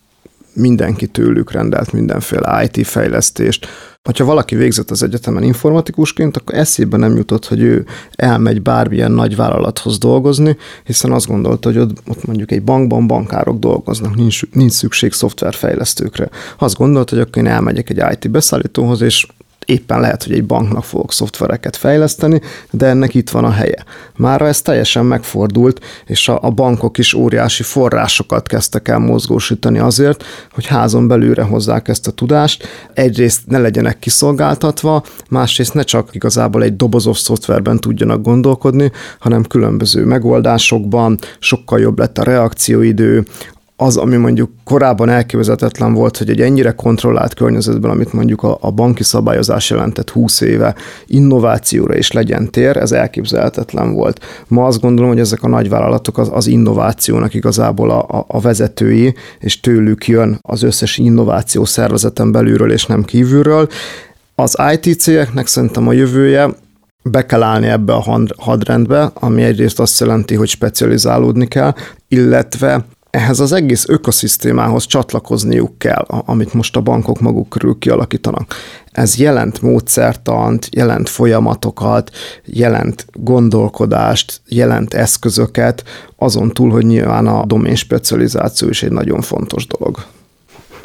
mindenki 0.53 1.07
tőlük 1.07 1.53
rendelt 1.53 1.93
mindenféle 1.93 2.69
IT 2.71 2.87
fejlesztést, 2.87 3.67
hogyha 4.09 4.25
valaki 4.25 4.55
végzett 4.55 4.91
az 4.91 5.03
egyetemen 5.03 5.43
informatikusként, 5.43 6.37
akkor 6.37 6.55
eszébe 6.55 6.97
nem 6.97 7.17
jutott, 7.17 7.47
hogy 7.47 7.61
ő 7.61 7.87
elmegy 8.17 8.63
bármilyen 8.63 9.13
nagy 9.13 9.37
vállalathoz 9.37 9.99
dolgozni, 9.99 10.57
hiszen 10.85 11.13
azt 11.13 11.27
gondolta, 11.27 11.69
hogy 11.69 11.79
ott 11.79 12.27
mondjuk 12.27 12.51
egy 12.51 12.63
bankban 12.63 13.07
bankárok 13.07 13.59
dolgoznak, 13.59 14.17
nincs, 14.17 14.43
nincs 14.53 14.73
szükség 14.73 15.13
szoftverfejlesztőkre. 15.13 16.29
Azt 16.59 16.77
gondolta, 16.77 17.15
hogy 17.15 17.25
akkor 17.25 17.43
én 17.43 17.49
elmegyek 17.49 17.91
egy 17.91 18.03
IT 18.13 18.31
beszállítóhoz, 18.31 19.01
és 19.01 19.27
éppen 19.69 20.01
lehet, 20.01 20.23
hogy 20.23 20.33
egy 20.33 20.45
banknak 20.45 20.85
fogok 20.85 21.13
szoftvereket 21.13 21.77
fejleszteni, 21.77 22.41
de 22.71 22.87
ennek 22.87 23.15
itt 23.15 23.31
van 23.31 23.45
a 23.45 23.51
helye. 23.51 23.85
Mára 24.17 24.47
ez 24.47 24.63
teljesen 24.63 25.05
megfordult, 25.05 25.85
és 26.07 26.29
a, 26.29 26.39
a 26.43 26.51
bankok 26.51 26.99
is 26.99 27.15
óriási 27.15 27.63
forrásokat 27.63 28.49
kezdtek 28.49 28.89
el 28.89 28.99
mozgósítani 28.99 29.79
azért, 29.79 30.25
hogy 30.53 30.67
házon 30.67 31.09
belülre 31.09 31.43
hozzák 31.43 31.89
ezt 31.89 32.07
a 32.07 32.11
tudást. 32.11 32.69
Egyrészt 32.93 33.41
ne 33.47 33.59
legyenek 33.59 33.99
kiszolgáltatva, 33.99 35.05
másrészt 35.29 35.75
ne 35.75 35.83
csak 35.83 36.09
igazából 36.13 36.63
egy 36.63 36.77
dobozos 36.77 37.19
szoftverben 37.19 37.79
tudjanak 37.81 38.23
gondolkodni, 38.23 38.93
hanem 39.19 39.45
különböző 39.45 40.05
megoldásokban, 40.05 41.19
sokkal 41.39 41.81
jobb 41.81 41.99
lett 41.99 42.19
a 42.19 42.23
reakcióidő, 42.23 43.25
az, 43.81 43.97
ami 43.97 44.17
mondjuk 44.17 44.51
korábban 44.65 45.09
elképzelhetetlen 45.09 45.93
volt, 45.93 46.17
hogy 46.17 46.31
egy 46.31 46.41
ennyire 46.41 46.73
kontrollált 46.73 47.35
környezetben, 47.35 47.91
amit 47.91 48.13
mondjuk 48.13 48.43
a, 48.43 48.59
a 48.61 48.71
banki 48.71 49.03
szabályozás 49.03 49.71
jelentett 49.71 50.11
20 50.11 50.41
éve, 50.41 50.75
innovációra 51.07 51.97
is 51.97 52.13
legyen 52.13 52.51
tér, 52.51 52.77
ez 52.77 52.93
elképzelhetetlen 52.93 53.93
volt. 53.93 54.25
Ma 54.49 54.67
azt 54.67 54.81
gondolom, 54.81 55.11
hogy 55.11 55.21
ezek 55.21 55.43
a 55.43 55.49
nagyvállalatok 55.49 56.19
az, 56.19 56.29
az 56.33 56.47
innovációnak 56.47 57.35
igazából 57.35 57.91
a, 57.91 58.25
a, 58.29 58.41
vezetői, 58.41 59.15
és 59.39 59.61
tőlük 59.61 60.07
jön 60.07 60.39
az 60.43 60.63
összes 60.63 60.99
innováció 60.99 61.65
szervezeten 61.65 62.33
belülről 62.33 62.73
és 62.73 62.87
nem 62.87 63.05
kívülről. 63.05 63.69
Az 64.35 64.57
IT 64.73 65.01
cégeknek 65.01 65.47
szerintem 65.47 65.89
a 65.89 65.93
jövője 65.93 66.49
be 67.03 67.27
kell 67.27 67.43
állni 67.43 67.67
ebbe 67.67 67.93
a 67.93 68.19
hadrendbe, 68.37 69.11
ami 69.15 69.43
egyrészt 69.43 69.81
azt 69.81 70.01
jelenti, 70.01 70.35
hogy 70.35 70.49
specializálódni 70.49 71.47
kell, 71.47 71.75
illetve 72.09 72.85
ehhez 73.11 73.41
az 73.41 73.53
egész 73.53 73.89
ökoszisztémához 73.89 74.87
csatlakozniuk 74.87 75.79
kell, 75.79 76.05
amit 76.09 76.55
most 76.55 76.77
a 76.77 76.81
bankok 76.81 77.21
maguk 77.21 77.49
körül 77.49 77.77
kialakítanak. 77.79 78.55
Ez 78.93 79.17
jelent 79.17 79.63
módszertant, 79.63 80.69
jelent 80.71 81.09
folyamatokat, 81.09 82.11
jelent 82.45 83.07
gondolkodást, 83.13 84.41
jelent 84.49 84.95
eszközöket, 84.95 85.85
azon 86.17 86.51
túl, 86.51 86.71
hogy 86.71 86.87
nyilván 86.87 87.27
a 87.27 87.45
domén 87.45 87.75
specializáció 87.75 88.69
is 88.69 88.83
egy 88.83 88.93
nagyon 88.93 89.21
fontos 89.21 89.67
dolog 89.67 90.07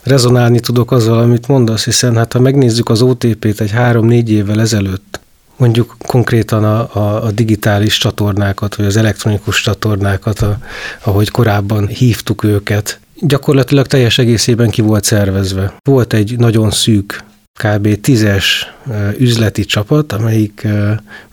rezonálni 0.03 0.59
tudok 0.59 0.91
azzal, 0.91 1.19
amit 1.19 1.47
mondasz, 1.47 1.85
hiszen 1.85 2.15
hát 2.15 2.33
ha 2.33 2.39
megnézzük 2.39 2.89
az 2.89 3.01
OTP-t 3.01 3.61
egy 3.61 3.71
három-négy 3.71 4.31
évvel 4.31 4.59
ezelőtt, 4.61 5.19
mondjuk 5.57 5.95
konkrétan 6.07 6.63
a, 6.63 6.95
a, 6.95 7.23
a 7.23 7.31
digitális 7.31 7.97
csatornákat, 7.97 8.75
vagy 8.75 8.85
az 8.85 8.95
elektronikus 8.97 9.61
csatornákat, 9.61 10.39
a, 10.39 10.57
ahogy 11.03 11.29
korábban 11.29 11.87
hívtuk 11.87 12.43
őket, 12.43 12.99
gyakorlatilag 13.19 13.87
teljes 13.87 14.17
egészében 14.17 14.69
ki 14.69 14.81
volt 14.81 15.03
szervezve. 15.03 15.73
Volt 15.83 16.13
egy 16.13 16.37
nagyon 16.37 16.71
szűk, 16.71 17.23
kb. 17.63 18.01
tízes 18.01 18.73
üzleti 19.17 19.65
csapat, 19.65 20.11
amelyik 20.11 20.67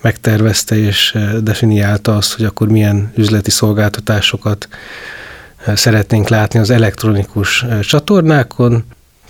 megtervezte 0.03 0.77
és 0.77 1.19
definiálta 1.43 2.17
azt, 2.17 2.33
hogy 2.33 2.45
akkor 2.45 2.69
milyen 2.69 3.13
üzleti 3.17 3.51
szolgáltatásokat 3.51 4.69
szeretnénk 5.75 6.29
látni 6.29 6.59
az 6.59 6.71
elektronikus 6.71 7.65
csatornákon, 7.81 8.85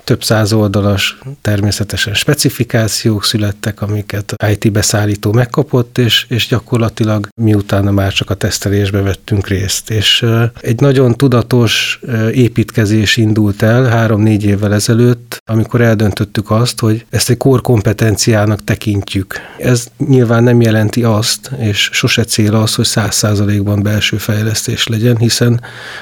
több 0.05 0.25
száz 0.25 0.53
oldalas 0.53 1.19
természetesen 1.41 2.15
specifikációk 2.15 3.25
születtek, 3.25 3.83
amiket 3.83 4.35
IT 4.51 4.73
beszállító 4.73 5.33
megkapott, 5.33 5.99
és, 5.99 6.27
és 6.29 6.47
gyakorlatilag 6.47 7.29
miután 7.35 7.85
már 7.85 8.13
csak 8.13 8.31
a 8.31 8.35
tesztelésbe 8.35 9.03
vettünk 9.03 9.49
részt. 9.49 9.91
És 9.91 10.27
egy 10.61 10.81
nagyon 10.81 11.17
tudatos 11.17 12.01
építkezés 12.33 13.17
indult 13.17 13.63
el 13.63 13.85
három-négy 13.85 14.45
évvel 14.45 14.75
ezelőtt, 14.75 15.43
amikor 15.47 15.81
eldöntöttük 15.81 16.51
azt, 16.51 16.81
hogy 16.81 17.05
ezt 17.11 17.31
egy 17.31 17.37
kompetenciának 17.37 18.65
tekintjük. 18.65 19.35
Ez 19.59 19.87
nyilván 20.07 20.43
nem 20.43 20.61
jelenti 20.61 21.03
azt, 21.03 21.51
és 21.59 21.89
sose 21.93 22.25
cél 22.25 22.55
az, 22.55 22.75
hogy 22.75 22.85
száz 22.85 23.15
százalékban 23.15 23.83
belső 23.83 24.17
fejlesztés 24.17 24.87
legyen, 24.87 25.17
hiszen 25.17 25.61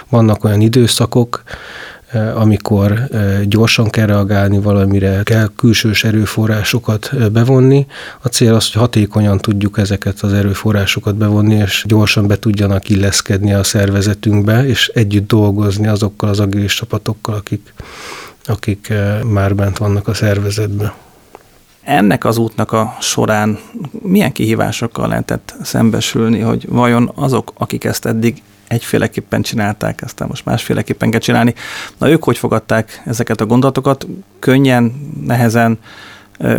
vannak 0.09 0.45
olyan 0.45 0.61
időszakok, 0.61 1.43
amikor 2.35 3.09
gyorsan 3.45 3.91
kell 3.91 4.07
reagálni 4.07 4.61
valamire, 4.61 5.23
kell 5.23 5.49
külsős 5.57 6.05
erőforrásokat 6.05 7.33
bevonni. 7.33 7.87
A 8.21 8.29
cél 8.29 8.55
az, 8.55 8.73
hogy 8.73 8.81
hatékonyan 8.81 9.39
tudjuk 9.39 9.79
ezeket 9.79 10.21
az 10.21 10.33
erőforrásokat 10.33 11.15
bevonni, 11.15 11.55
és 11.55 11.85
gyorsan 11.87 12.27
be 12.27 12.39
tudjanak 12.39 12.89
illeszkedni 12.89 13.53
a 13.53 13.65
szervezetünkbe, 13.65 14.67
és 14.67 14.91
együtt 14.95 15.29
dolgozni 15.29 15.87
azokkal 15.87 16.29
az 16.29 16.41
agilis 16.41 16.75
csapatokkal, 16.75 17.35
akik, 17.35 17.73
akik 18.45 18.93
már 19.25 19.55
bent 19.55 19.79
vannak 19.79 20.09
a 20.09 20.15
szervezetben. 20.15 20.93
Ennek 21.83 22.25
az 22.25 22.37
útnak 22.37 22.73
a 22.73 22.97
során 23.01 23.59
milyen 24.03 24.33
kihívásokkal 24.33 25.09
lehetett 25.09 25.55
szembesülni, 25.63 26.41
hogy 26.41 26.69
vajon 26.69 27.13
azok, 27.15 27.53
akik 27.55 27.85
ezt 27.85 28.07
eddig 28.07 28.43
egyféleképpen 28.69 29.43
csinálták, 29.43 30.01
aztán 30.05 30.29
most 30.29 30.45
másféleképpen 30.45 31.11
kell 31.11 31.21
csinálni. 31.21 31.55
Na 31.99 32.09
ők 32.11 32.25
hogy 32.25 32.39
fogadták 32.39 33.03
ezeket 33.07 33.41
a 33.41 33.47
gondolatokat? 33.47 34.07
Könnyen, 34.39 35.13
nehezen 35.27 35.79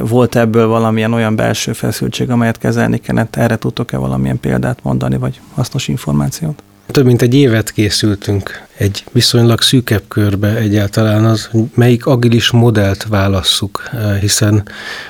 volt 0.01 0.35
ebből 0.35 0.67
valamilyen 0.67 1.13
olyan 1.13 1.35
belső 1.35 1.73
feszültség, 1.73 2.29
amelyet 2.29 2.57
kezelni 2.57 2.97
kellett? 2.97 3.35
Erre 3.35 3.57
tudtok-e 3.57 3.97
valamilyen 3.97 4.39
példát 4.39 4.83
mondani, 4.83 5.17
vagy 5.17 5.39
hasznos 5.53 5.87
információt? 5.87 6.63
Több 6.91 7.05
mint 7.05 7.21
egy 7.21 7.33
évet 7.33 7.71
készültünk 7.71 8.67
egy 8.77 9.03
viszonylag 9.11 9.61
szűkebb 9.61 10.03
körbe 10.07 10.55
egyáltalán 10.55 11.25
az, 11.25 11.45
hogy 11.45 11.63
melyik 11.73 12.05
agilis 12.05 12.51
modellt 12.51 13.05
válasszuk, 13.09 13.89
hiszen 14.19 14.63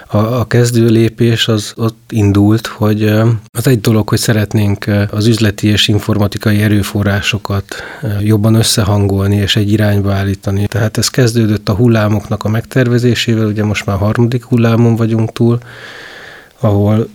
a, 0.07 0.17
a 0.17 0.47
kezdő 0.47 0.85
lépés 0.85 1.47
az 1.47 1.73
ott 1.75 1.97
indult, 2.09 2.67
hogy 2.67 3.03
az 3.51 3.67
egy 3.67 3.81
dolog, 3.81 4.09
hogy 4.09 4.17
szeretnénk 4.17 4.85
az 5.11 5.27
üzleti 5.27 5.67
és 5.67 5.87
informatikai 5.87 6.61
erőforrásokat 6.61 7.75
jobban 8.21 8.53
összehangolni 8.53 9.35
és 9.35 9.55
egy 9.55 9.71
irányba 9.71 10.13
állítani. 10.13 10.67
Tehát 10.67 10.97
ez 10.97 11.09
kezdődött 11.09 11.69
a 11.69 11.75
hullámoknak 11.75 12.43
a 12.43 12.49
megtervezésével, 12.49 13.47
ugye 13.47 13.63
most 13.63 13.85
már 13.85 13.97
harmadik 13.97 14.43
hullámon 14.43 14.95
vagyunk 14.95 15.31
túl, 15.31 15.57
ahol 16.59 17.07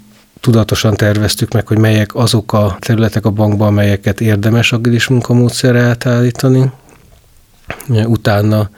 tudatosan 0.44 0.94
terveztük 0.94 1.52
meg, 1.52 1.66
hogy 1.66 1.78
melyek 1.78 2.14
azok 2.14 2.52
a 2.52 2.76
területek 2.80 3.24
a 3.24 3.30
bankban, 3.30 3.72
melyeket 3.72 4.20
érdemes 4.20 4.72
agilis 4.72 5.08
munkamódszerre 5.08 5.80
átállítani. 5.80 6.70
Utána 7.88 8.70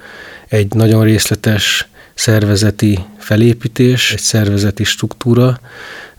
egy 0.49 0.75
nagyon 0.75 1.05
részletes 1.05 1.89
szervezeti 2.15 2.99
felépítés, 3.19 4.13
egy 4.13 4.19
szervezeti 4.19 4.85
struktúra 4.85 5.61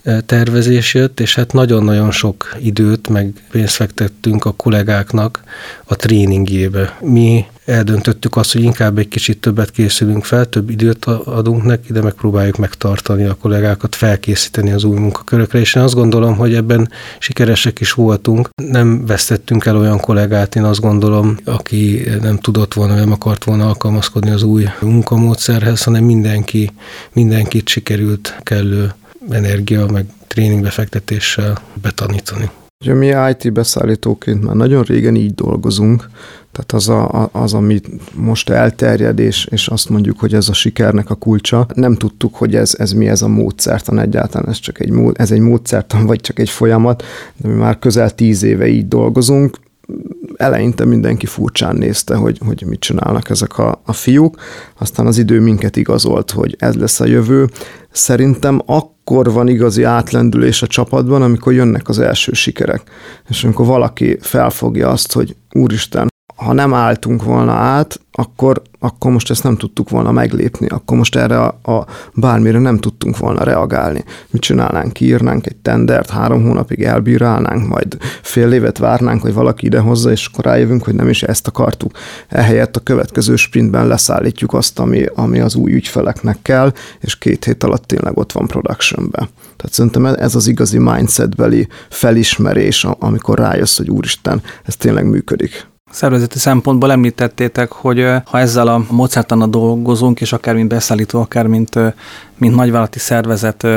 e, 0.03 0.21
tervezés 0.21 0.93
jött, 0.93 1.19
és 1.19 1.35
hát 1.35 1.53
nagyon-nagyon 1.53 2.11
sok 2.11 2.55
időt, 2.59 3.09
meg 3.09 3.33
pénzt 3.51 3.75
fektettünk 3.75 4.45
a 4.45 4.51
kollégáknak 4.51 5.43
a 5.83 5.95
tréningjébe. 5.95 6.97
Mi 7.01 7.45
eldöntöttük 7.67 8.35
azt, 8.35 8.53
hogy 8.53 8.63
inkább 8.63 8.97
egy 8.97 9.07
kicsit 9.07 9.39
többet 9.39 9.71
készülünk 9.71 10.25
fel, 10.25 10.45
több 10.45 10.69
időt 10.69 11.05
adunk 11.05 11.63
neki, 11.63 11.93
de 11.93 12.01
megpróbáljuk 12.01 12.57
megtartani 12.57 13.23
a 13.23 13.33
kollégákat, 13.33 13.95
felkészíteni 13.95 14.71
az 14.71 14.83
új 14.83 14.97
munkakörökre, 14.97 15.59
és 15.59 15.75
én 15.75 15.83
azt 15.83 15.93
gondolom, 15.93 16.35
hogy 16.35 16.53
ebben 16.53 16.89
sikeresek 17.19 17.79
is 17.79 17.91
voltunk. 17.91 18.49
Nem 18.63 19.05
vesztettünk 19.05 19.65
el 19.65 19.77
olyan 19.77 19.99
kollégát, 19.99 20.55
én 20.55 20.63
azt 20.63 20.79
gondolom, 20.79 21.37
aki 21.45 22.03
nem 22.21 22.37
tudott 22.37 22.73
volna, 22.73 22.95
nem 22.95 23.11
akart 23.11 23.43
volna 23.43 23.67
alkalmazkodni 23.67 24.29
az 24.29 24.43
új 24.43 24.65
munkamódszerhez, 24.81 25.83
hanem 25.83 26.03
mindenki, 26.03 26.71
mindenkit 27.13 27.67
sikerült 27.67 28.39
kellő 28.43 28.93
energia, 29.29 29.85
meg 29.85 30.05
tréningbefektetéssel 30.27 31.61
betanítani. 31.81 32.49
Ugye 32.85 32.93
mi 32.93 33.13
IT 33.29 33.53
beszállítóként 33.53 34.43
már 34.43 34.55
nagyon 34.55 34.83
régen 34.83 35.15
így 35.15 35.33
dolgozunk, 35.33 36.09
Tehát 36.57 36.71
az, 36.71 36.89
a, 36.89 37.29
az 37.31 37.53
ami 37.53 37.81
most 38.13 38.49
elterjed, 38.49 39.19
és, 39.19 39.45
és 39.51 39.67
azt 39.67 39.89
mondjuk, 39.89 40.19
hogy 40.19 40.33
ez 40.33 40.49
a 40.49 40.53
sikernek 40.53 41.09
a 41.09 41.15
kulcsa. 41.15 41.67
Nem 41.73 41.95
tudtuk, 41.95 42.35
hogy 42.35 42.55
ez, 42.55 42.75
ez 42.77 42.91
mi 42.91 43.07
ez 43.07 43.21
a 43.21 43.27
módszertan 43.27 43.99
egyáltalán, 43.99 44.49
ez 44.49 44.59
csak 44.59 44.79
egy, 44.79 44.93
ez 45.13 45.31
egy 45.31 45.39
módszertan, 45.39 46.05
vagy 46.05 46.21
csak 46.21 46.39
egy 46.39 46.49
folyamat, 46.49 47.03
de 47.37 47.47
mi 47.47 47.53
már 47.53 47.79
közel 47.79 48.15
tíz 48.15 48.43
éve 48.43 48.67
így 48.67 48.87
dolgozunk, 48.87 49.57
eleinte 50.35 50.85
mindenki 50.85 51.25
furcsán 51.25 51.75
nézte, 51.75 52.15
hogy, 52.15 52.39
hogy 52.45 52.63
mit 52.67 52.79
csinálnak 52.79 53.29
ezek 53.29 53.57
a, 53.57 53.81
a 53.85 53.93
fiúk, 53.93 54.37
aztán 54.77 55.07
az 55.07 55.17
idő 55.17 55.39
minket 55.39 55.75
igazolt, 55.75 56.31
hogy 56.31 56.55
ez 56.59 56.75
lesz 56.75 56.99
a 56.99 57.05
jövő. 57.05 57.49
Szerintem 57.91 58.61
akkor 58.65 59.31
van 59.31 59.47
igazi 59.47 59.83
átlendülés 59.83 60.61
a 60.61 60.67
csapatban, 60.67 61.21
amikor 61.21 61.53
jönnek 61.53 61.89
az 61.89 61.99
első 61.99 62.31
sikerek. 62.33 62.81
És 63.29 63.43
amikor 63.43 63.65
valaki 63.65 64.17
felfogja 64.21 64.89
azt, 64.89 65.13
hogy 65.13 65.35
úristen, 65.51 66.07
ha 66.37 66.53
nem 66.53 66.73
álltunk 66.73 67.23
volna 67.23 67.51
át, 67.51 67.99
akkor, 68.11 68.61
akkor 68.79 69.11
most 69.11 69.29
ezt 69.29 69.43
nem 69.43 69.57
tudtuk 69.57 69.89
volna 69.89 70.11
meglépni, 70.11 70.67
akkor 70.67 70.97
most 70.97 71.15
erre 71.15 71.39
a, 71.39 71.71
a 71.71 71.85
bármire 72.13 72.59
nem 72.59 72.77
tudtunk 72.77 73.17
volna 73.17 73.43
reagálni. 73.43 74.03
Mit 74.29 74.41
csinálnánk? 74.41 74.93
Kiírnánk 74.93 75.45
egy 75.45 75.55
tendert, 75.55 76.09
három 76.09 76.43
hónapig 76.43 76.83
elbírálnánk, 76.83 77.67
majd 77.67 77.97
fél 78.21 78.51
évet 78.51 78.77
várnánk, 78.77 79.21
hogy 79.21 79.33
valaki 79.33 79.65
idehozza, 79.65 80.11
és 80.11 80.29
akkor 80.31 80.45
rájövünk, 80.45 80.83
hogy 80.83 80.95
nem 80.95 81.09
is 81.09 81.23
ezt 81.23 81.47
akartuk. 81.47 81.91
Ehelyett 82.27 82.75
a 82.75 82.79
következő 82.79 83.35
sprintben 83.35 83.87
leszállítjuk 83.87 84.53
azt, 84.53 84.79
ami, 84.79 85.05
ami 85.15 85.39
az 85.39 85.55
új 85.55 85.73
ügyfeleknek 85.73 86.37
kell, 86.41 86.73
és 86.99 87.17
két 87.17 87.45
hét 87.45 87.63
alatt 87.63 87.85
tényleg 87.85 88.17
ott 88.17 88.31
van 88.31 88.47
productionben. 88.47 89.29
Tehát 89.57 89.73
szerintem 89.73 90.05
ez 90.05 90.35
az 90.35 90.47
igazi 90.47 90.77
mindsetbeli 90.77 91.67
felismerés, 91.89 92.85
amikor 92.99 93.37
rájössz, 93.37 93.77
hogy 93.77 93.89
úristen, 93.89 94.41
ez 94.63 94.75
tényleg 94.75 95.05
működik. 95.05 95.67
Szervezeti 95.91 96.39
szempontból 96.39 96.91
említettétek, 96.91 97.71
hogy 97.71 98.05
ha 98.25 98.39
ezzel 98.39 98.67
a 98.67 98.85
módszertannal 98.89 99.47
dolgozunk, 99.47 100.21
és 100.21 100.33
akár 100.33 100.55
mint 100.55 100.67
beszállító, 100.67 101.19
akár 101.19 101.47
mint, 101.47 101.79
mint 102.37 102.55
nagyvállalati 102.55 102.99
szervezet 102.99 103.67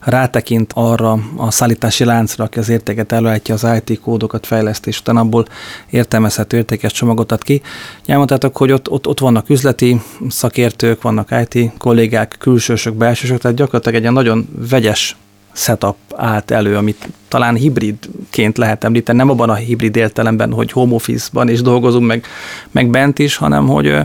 rátekint 0.00 0.72
arra 0.74 1.18
a 1.36 1.50
szállítási 1.50 2.04
láncra, 2.04 2.44
aki 2.44 2.58
az 2.58 2.68
értéket 2.68 3.12
előállítja, 3.12 3.54
az 3.54 3.66
IT 3.84 4.00
kódokat 4.00 4.46
fejlesztés, 4.46 5.00
utána 5.00 5.20
abból 5.20 5.46
értelmezhető 5.90 6.56
értékes 6.56 6.92
csomagot 6.92 7.32
ad 7.32 7.42
ki. 7.42 7.62
Elmondtátok, 8.06 8.56
hogy 8.56 8.72
ott, 8.72 8.90
ott, 8.90 9.06
ott 9.06 9.20
vannak 9.20 9.50
üzleti 9.50 10.00
szakértők, 10.28 11.02
vannak 11.02 11.48
IT 11.48 11.72
kollégák, 11.78 12.36
külsősök, 12.38 12.94
belsősök, 12.94 13.40
tehát 13.40 13.56
gyakorlatilag 13.56 14.04
egy 14.04 14.12
nagyon 14.12 14.48
vegyes 14.70 15.16
setup 15.52 15.96
állt 16.16 16.50
elő, 16.50 16.76
amit 16.76 17.08
talán 17.28 17.54
hibridként 17.54 18.58
lehet 18.58 18.84
említeni, 18.84 19.18
nem 19.18 19.30
abban 19.30 19.50
a 19.50 19.54
hibrid 19.54 19.96
értelemben, 19.96 20.52
hogy 20.52 20.72
home 20.72 20.94
office-ban 20.94 21.48
is 21.48 21.62
dolgozunk, 21.62 22.06
meg, 22.06 22.24
meg 22.70 22.90
bent 22.90 23.18
is, 23.18 23.36
hanem 23.36 23.66
hogy, 23.66 23.96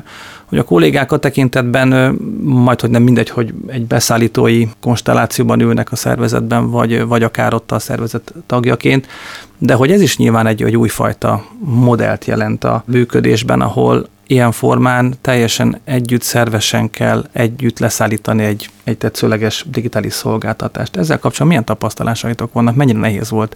hogy 0.46 0.58
a 0.58 0.64
kollégákat 0.64 1.22
tekintetben 1.22 2.18
majd, 2.44 2.82
hogy 2.82 2.90
nem 2.90 3.04
mindegy, 3.04 3.30
hogy 3.30 3.54
egy 3.68 3.86
beszállítói 3.86 4.68
konstellációban 4.82 5.62
ülnek 5.62 5.92
a 5.92 5.96
szervezetben, 5.96 6.70
vagy, 6.70 7.06
vagy 7.06 7.24
akár 7.24 7.54
ott 7.54 7.72
a 7.72 7.80
szervezet 7.80 8.34
tagjaként, 8.46 9.08
de 9.58 9.74
hogy 9.74 9.92
ez 9.92 10.02
is 10.02 10.18
nyilván 10.18 10.48
egy, 10.48 10.64
egy 10.64 10.78
újfajta 10.78 11.46
modellt 11.60 12.26
jelent 12.26 12.64
a 12.64 12.84
működésben, 12.86 13.62
ahol 13.62 14.08
ilyen 14.28 14.52
formán 14.52 15.16
teljesen 15.22 15.80
együtt, 15.84 16.22
szervesen 16.22 16.90
kell 16.90 17.26
együtt 17.32 17.80
leszállítani 17.80 18.44
egy, 18.44 18.70
egy 18.84 18.98
tetszőleges 18.98 19.66
digitális 19.70 20.14
szolgáltatást. 20.14 20.96
Ezzel 20.96 21.20
kapcsolatban 21.20 21.48
milyen 21.48 21.66
tapasztalásaitok 21.66 22.54
vannak, 22.54 22.76
mennyire 22.76 23.00
nehéz 23.00 23.30
volt 23.30 23.56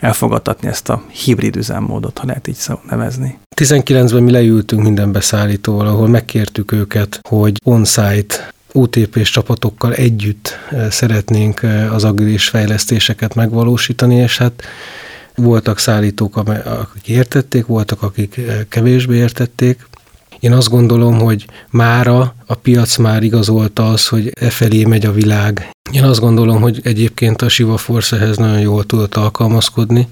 elfogadtatni 0.00 0.68
ezt 0.68 0.88
a 0.88 1.02
hibrid 1.24 1.56
üzemmódot, 1.56 2.18
ha 2.18 2.26
lehet 2.26 2.48
így 2.48 2.58
nevezni? 2.90 3.38
19-ben 3.56 4.22
mi 4.22 4.30
leültünk 4.30 4.82
minden 4.82 5.12
beszállítóval, 5.12 5.86
ahol 5.86 6.08
megkértük 6.08 6.72
őket, 6.72 7.20
hogy 7.28 7.60
on-site 7.64 8.52
OTP-s 8.76 9.30
csapatokkal 9.30 9.94
együtt 9.94 10.58
eh, 10.70 10.90
szeretnénk 10.90 11.62
eh, 11.62 11.94
az 11.94 12.04
agilis 12.04 12.48
fejlesztéseket 12.48 13.34
megvalósítani, 13.34 14.14
és 14.14 14.38
hát 14.38 14.62
voltak 15.34 15.78
szállítók, 15.78 16.36
akik 16.36 17.08
értették, 17.08 17.66
voltak, 17.66 18.02
akik 18.02 18.36
eh, 18.36 18.58
kevésbé 18.68 19.16
értették, 19.16 19.86
én 20.44 20.52
azt 20.52 20.68
gondolom, 20.68 21.18
hogy 21.18 21.46
mára 21.70 22.34
a 22.46 22.54
piac 22.54 22.96
már 22.96 23.22
igazolta 23.22 23.88
az, 23.88 24.08
hogy 24.08 24.32
e 24.40 24.50
felé 24.50 24.84
megy 24.84 25.06
a 25.06 25.12
világ. 25.12 25.70
Én 25.90 26.02
azt 26.02 26.20
gondolom, 26.20 26.60
hogy 26.60 26.80
egyébként 26.82 27.42
a 27.42 27.48
Siva 27.48 27.76
Force 27.76 28.16
ehhez 28.16 28.36
nagyon 28.36 28.60
jól 28.60 28.84
tudott 28.84 29.14
alkalmazkodni, 29.14 30.08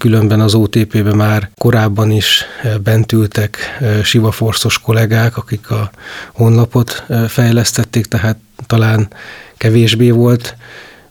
különben 0.00 0.40
az 0.40 0.54
OTP-be 0.54 1.14
már 1.14 1.50
korábban 1.56 2.10
is 2.10 2.44
e, 2.62 2.78
bent 2.78 3.12
ültek 3.12 3.56
e, 3.80 4.02
Siva 4.02 4.30
Force-os 4.30 4.78
kollégák, 4.78 5.36
akik 5.36 5.70
a 5.70 5.90
honlapot 6.32 7.04
e, 7.08 7.28
fejlesztették, 7.28 8.06
tehát 8.06 8.36
talán 8.66 9.08
kevésbé 9.56 10.10
volt 10.10 10.56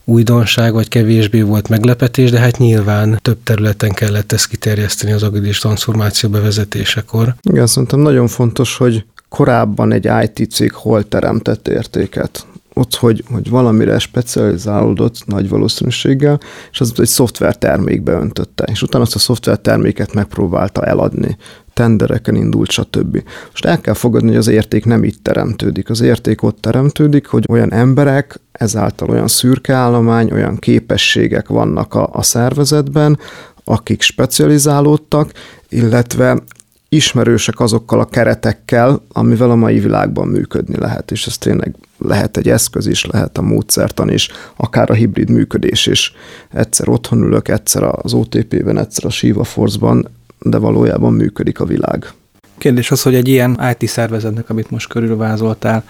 újdonság, 0.06 0.74
vagy 0.74 0.88
kevésbé 0.88 1.42
volt 1.42 1.70
meglepetés, 1.70 2.32
de 2.32 2.40
hát 2.40 2.58
nyilván 2.58 3.20
több 3.22 3.38
területen 3.44 3.92
kellett 3.92 4.32
ezt 4.32 4.48
kiterjeszteni 4.48 5.12
az 5.12 5.24
agilis 5.24 5.60
transformáció 5.60 6.30
bevezetésekor. 6.30 7.36
Igen, 7.42 7.68
szerintem 7.68 8.00
nagyon 8.00 8.28
fontos, 8.28 8.78
hogy 8.78 9.06
korábban 9.30 9.92
egy 9.92 10.10
IT 10.24 10.52
cég 10.52 10.74
hol 10.74 11.08
teremtett 11.08 11.68
értéket 11.68 12.46
ott, 12.74 12.96
hogy, 12.96 13.24
hogy 13.32 13.50
valamire 13.50 14.00
specializálódott 14.00 15.26
nagy 15.26 15.50
valószínűséggel, 15.50 16.40
és 16.72 16.82
az 16.82 16.94
egy 16.98 17.08
szoftvertermékbe 17.08 18.12
öntötte, 18.12 18.64
és 18.72 18.82
utána 18.82 19.04
azt 19.04 19.16
a 19.16 19.20
szoftverterméket 19.20 20.14
megpróbálta 20.14 20.86
eladni, 20.86 21.38
tendereken 21.74 22.36
indult, 22.36 22.72
stb. 22.72 23.24
Most 23.50 23.66
el 23.66 23.82
kell 23.82 23.94
fogadni, 23.94 24.28
hogy 24.28 24.38
az 24.38 24.48
érték 24.48 24.86
nem 24.86 25.04
itt 25.04 25.24
teremtődik. 25.24 25.90
Az 25.90 26.02
érték 26.02 26.44
ott 26.44 26.62
teremtődik, 26.62 27.26
hogy 27.26 27.46
olyan 27.50 27.74
emberek, 27.74 28.40
ezáltal 28.52 29.10
olyan 29.10 29.28
szürke 29.28 29.74
állomány, 29.74 30.32
olyan 30.32 30.58
képességek 30.58 31.48
vannak 31.48 31.94
a, 31.94 32.10
a 32.12 32.22
szervezetben, 32.22 33.20
akik 33.64 34.02
specializálódtak, 34.02 35.32
illetve 35.70 36.44
ismerősek 36.90 37.60
azokkal 37.60 38.00
a 38.00 38.06
keretekkel, 38.06 39.02
amivel 39.12 39.50
a 39.52 39.56
mai 39.56 39.80
világban 39.80 40.28
működni 40.28 40.78
lehet, 40.78 41.12
és 41.12 41.28
ez 41.28 41.38
tényleg 41.38 41.76
lehet 41.98 42.38
egy 42.38 42.50
eszköz 42.50 42.88
is, 42.88 43.06
lehet 43.06 43.38
a 43.38 43.42
módszertan 43.42 44.10
is, 44.10 44.30
akár 44.56 44.90
a 44.90 44.94
hibrid 44.94 45.30
működés 45.30 45.88
is. 45.88 46.14
Egyszer 46.52 46.90
otthon 46.90 47.22
ülök, 47.22 47.48
egyszer 47.48 47.84
az 47.84 48.14
OTP-ben, 48.14 48.78
egyszer 48.78 49.06
a 49.06 49.10
Shiva 49.10 49.44
Force-ban, 49.44 50.08
de 50.44 50.58
valójában 50.58 51.14
működik 51.14 51.60
a 51.60 51.66
világ. 51.66 52.14
Kérdés 52.58 52.92
az, 52.92 53.02
hogy 53.02 53.16
egy 53.16 53.28
ilyen 53.28 53.60
IT 53.80 53.90
szervezetnek, 53.90 54.50
amit 54.50 54.70
most 54.70 54.88
körülvázoltál, 54.88 55.84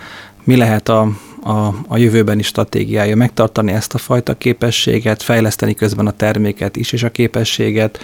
mi 0.43 0.55
lehet 0.55 0.89
a, 0.89 1.01
a, 1.43 1.67
a 1.87 1.97
jövőbeni 1.97 2.41
stratégiája? 2.41 3.15
Megtartani 3.15 3.71
ezt 3.71 3.93
a 3.93 3.97
fajta 3.97 4.33
képességet, 4.33 5.23
fejleszteni 5.23 5.73
közben 5.73 6.07
a 6.07 6.11
terméket 6.11 6.75
is, 6.75 6.91
és 6.91 7.03
a 7.03 7.09
képességet, 7.09 7.99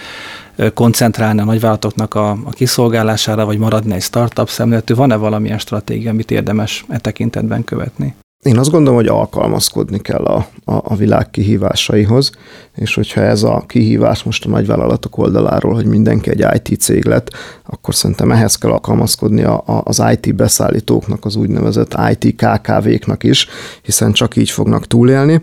koncentrálni 0.74 1.40
a 1.40 1.44
nagyvállalatoknak 1.44 2.14
a, 2.14 2.30
a 2.30 2.50
kiszolgálására, 2.50 3.44
vagy 3.44 3.58
maradni 3.58 3.94
egy 3.94 4.02
startup 4.02 4.48
szemléletű? 4.48 4.94
Van-e 4.94 5.16
valamilyen 5.16 5.58
stratégia, 5.58 6.10
amit 6.10 6.30
érdemes 6.30 6.84
e 6.88 6.98
tekintetben 6.98 7.64
követni? 7.64 8.14
Én 8.42 8.58
azt 8.58 8.70
gondolom, 8.70 8.98
hogy 8.98 9.08
alkalmazkodni 9.08 9.98
kell 10.00 10.24
a, 10.24 10.46
a, 10.64 10.72
a 10.84 10.96
világ 10.96 11.30
kihívásaihoz, 11.30 12.30
és 12.74 12.94
hogyha 12.94 13.20
ez 13.20 13.42
a 13.42 13.64
kihívás 13.66 14.22
most 14.22 14.44
a 14.44 14.48
nagyvállalatok 14.48 15.18
oldaláról, 15.18 15.74
hogy 15.74 15.86
mindenki 15.86 16.30
egy 16.30 16.46
IT 16.54 16.80
cég 16.80 17.04
lett, 17.04 17.30
akkor 17.66 17.94
szerintem 17.94 18.30
ehhez 18.32 18.56
kell 18.56 18.70
alkalmazkodni 18.70 19.42
a, 19.42 19.62
a, 19.66 19.82
az 19.84 20.02
IT 20.12 20.34
beszállítóknak, 20.34 21.24
az 21.24 21.36
úgynevezett 21.36 21.96
IT 22.10 22.36
KKV-knak 22.36 23.24
is, 23.24 23.46
hiszen 23.82 24.12
csak 24.12 24.36
így 24.36 24.50
fognak 24.50 24.86
túlélni. 24.86 25.40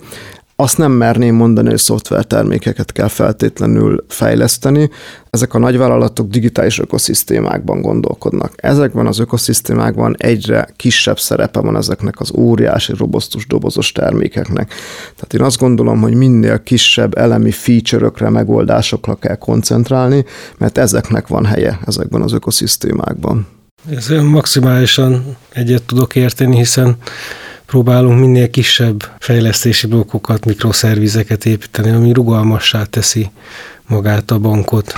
Azt 0.59 0.77
nem 0.77 0.91
merném 0.91 1.35
mondani, 1.35 1.69
hogy 1.69 1.77
szoftvertermékeket 1.77 2.91
kell 2.91 3.07
feltétlenül 3.07 4.05
fejleszteni. 4.07 4.89
Ezek 5.29 5.53
a 5.53 5.59
nagyvállalatok 5.59 6.29
digitális 6.29 6.79
ökoszisztémákban 6.79 7.81
gondolkodnak. 7.81 8.53
Ezekben 8.55 9.07
az 9.07 9.19
ökoszisztémákban 9.19 10.15
egyre 10.17 10.67
kisebb 10.75 11.19
szerepe 11.19 11.59
van 11.59 11.75
ezeknek 11.75 12.19
az 12.19 12.31
óriási, 12.35 12.93
robosztus 12.97 13.47
dobozos 13.47 13.91
termékeknek. 13.91 14.73
Tehát 15.15 15.33
én 15.33 15.41
azt 15.41 15.57
gondolom, 15.57 16.01
hogy 16.01 16.13
minél 16.13 16.63
kisebb 16.63 17.17
elemi 17.17 17.51
feature-ökre, 17.51 18.29
megoldásokra 18.29 19.15
kell 19.15 19.35
koncentrálni, 19.35 20.25
mert 20.57 20.77
ezeknek 20.77 21.27
van 21.27 21.45
helye 21.45 21.79
ezekben 21.85 22.21
az 22.21 22.33
ökoszisztémákban. 22.33 23.47
Ez 23.89 24.07
maximálisan 24.07 25.37
egyet 25.53 25.83
tudok 25.83 26.15
érteni, 26.15 26.55
hiszen 26.55 26.97
próbálunk 27.67 28.19
minél 28.19 28.49
kisebb 28.49 29.03
fejlesztési 29.19 29.87
blokkokat, 29.87 30.45
mikroszervizeket 30.45 31.45
építeni, 31.45 31.89
ami 31.89 32.11
rugalmassá 32.11 32.83
teszi 32.83 33.29
magát 33.87 34.31
a 34.31 34.39
bankot. 34.39 34.93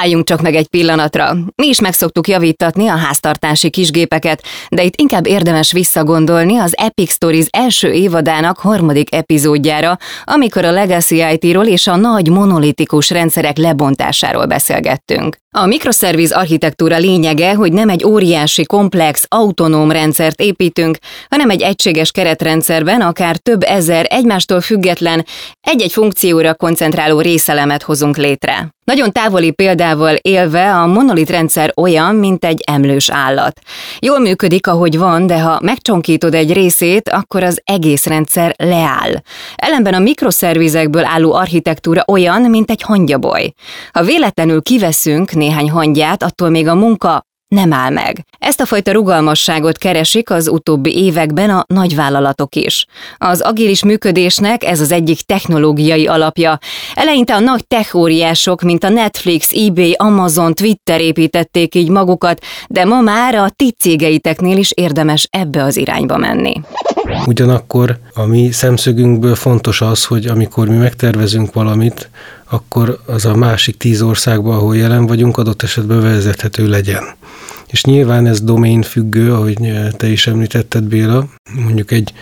Álljunk 0.00 0.24
csak 0.24 0.40
meg 0.40 0.54
egy 0.54 0.68
pillanatra. 0.68 1.36
Mi 1.56 1.66
is 1.66 1.80
megszoktuk 1.80 2.28
javítatni 2.28 2.88
a 2.88 2.96
háztartási 2.96 3.70
kisgépeket, 3.70 4.42
de 4.68 4.82
itt 4.82 4.96
inkább 4.96 5.26
érdemes 5.26 5.72
visszagondolni 5.72 6.58
az 6.58 6.74
Epic 6.76 7.12
Stories 7.12 7.46
első 7.50 7.92
évadának 7.92 8.58
harmadik 8.58 9.14
epizódjára, 9.14 9.98
amikor 10.24 10.64
a 10.64 10.70
Legacy 10.70 11.22
IT-ról 11.32 11.66
és 11.66 11.86
a 11.86 11.96
nagy 11.96 12.30
monolitikus 12.30 13.10
rendszerek 13.10 13.56
lebontásáról 13.56 14.46
beszélgettünk. 14.46 15.36
A 15.60 15.66
mikroszerviz 15.66 16.32
architektúra 16.32 16.96
lényege, 16.96 17.54
hogy 17.54 17.72
nem 17.72 17.88
egy 17.88 18.04
óriási, 18.04 18.64
komplex, 18.64 19.24
autonóm 19.28 19.90
rendszert 19.90 20.40
építünk, 20.40 20.98
hanem 21.28 21.50
egy 21.50 21.62
egységes 21.62 22.10
keretrendszerben 22.10 23.00
akár 23.00 23.36
több 23.36 23.62
ezer 23.62 24.06
egymástól 24.08 24.60
független, 24.60 25.26
egy-egy 25.60 25.92
funkcióra 25.92 26.54
koncentráló 26.54 27.20
részelemet 27.20 27.82
hozunk 27.82 28.16
létre. 28.16 28.76
Nagyon 28.88 29.12
távoli 29.12 29.50
példával 29.50 30.14
élve 30.14 30.74
a 30.74 30.86
monolit 30.86 31.30
rendszer 31.30 31.72
olyan, 31.76 32.14
mint 32.14 32.44
egy 32.44 32.62
emlős 32.66 33.10
állat. 33.10 33.60
Jól 33.98 34.18
működik, 34.18 34.66
ahogy 34.66 34.98
van, 34.98 35.26
de 35.26 35.40
ha 35.40 35.58
megcsonkítod 35.62 36.34
egy 36.34 36.52
részét, 36.52 37.08
akkor 37.08 37.42
az 37.42 37.60
egész 37.64 38.06
rendszer 38.06 38.54
leáll. 38.56 39.22
Ellenben 39.56 39.94
a 39.94 39.98
mikroszervizekből 39.98 41.04
álló 41.04 41.32
architektúra 41.32 42.04
olyan, 42.06 42.42
mint 42.42 42.70
egy 42.70 42.82
hangyaboly. 42.82 43.52
Ha 43.92 44.02
véletlenül 44.02 44.62
kiveszünk 44.62 45.32
néhány 45.48 45.70
hangyát, 45.70 46.22
attól 46.22 46.48
még 46.48 46.68
a 46.68 46.74
munka 46.74 47.26
nem 47.48 47.72
áll 47.72 47.90
meg. 47.90 48.24
Ezt 48.38 48.60
a 48.60 48.66
fajta 48.66 48.92
rugalmasságot 48.92 49.78
keresik 49.78 50.30
az 50.30 50.48
utóbbi 50.48 50.96
években 50.96 51.50
a 51.50 51.64
nagyvállalatok 51.66 52.54
is. 52.54 52.86
Az 53.18 53.40
agilis 53.40 53.84
működésnek 53.84 54.64
ez 54.64 54.80
az 54.80 54.92
egyik 54.92 55.20
technológiai 55.20 56.06
alapja. 56.06 56.58
Eleinte 56.94 57.34
a 57.34 57.38
nagy 57.38 57.66
techóriások, 57.66 58.62
mint 58.62 58.84
a 58.84 58.88
Netflix, 58.88 59.50
eBay, 59.52 59.92
Amazon, 59.92 60.54
Twitter 60.54 61.00
építették 61.00 61.74
így 61.74 61.88
magukat, 61.88 62.44
de 62.68 62.84
ma 62.84 63.00
már 63.00 63.34
a 63.34 63.50
ti 63.56 63.72
cégeiteknél 63.78 64.56
is 64.56 64.72
érdemes 64.74 65.28
ebbe 65.30 65.62
az 65.62 65.76
irányba 65.76 66.16
menni. 66.16 66.60
Ugyanakkor 67.26 67.98
a 68.14 68.24
mi 68.24 68.50
szemszögünkből 68.52 69.34
fontos 69.34 69.80
az, 69.80 70.04
hogy 70.04 70.26
amikor 70.26 70.68
mi 70.68 70.76
megtervezünk 70.76 71.52
valamit, 71.52 72.10
akkor 72.48 73.00
az 73.06 73.24
a 73.24 73.34
másik 73.34 73.76
tíz 73.76 74.02
országban, 74.02 74.56
ahol 74.56 74.76
jelen 74.76 75.06
vagyunk, 75.06 75.36
adott 75.36 75.62
esetben 75.62 76.00
vezethető 76.00 76.68
legyen. 76.68 77.04
És 77.66 77.84
nyilván 77.84 78.26
ez 78.26 78.40
domain 78.40 78.82
függő, 78.82 79.32
ahogy 79.32 79.58
te 79.96 80.06
is 80.06 80.26
említetted, 80.26 80.84
Béla. 80.84 81.28
Mondjuk 81.54 81.90
egy 81.90 82.12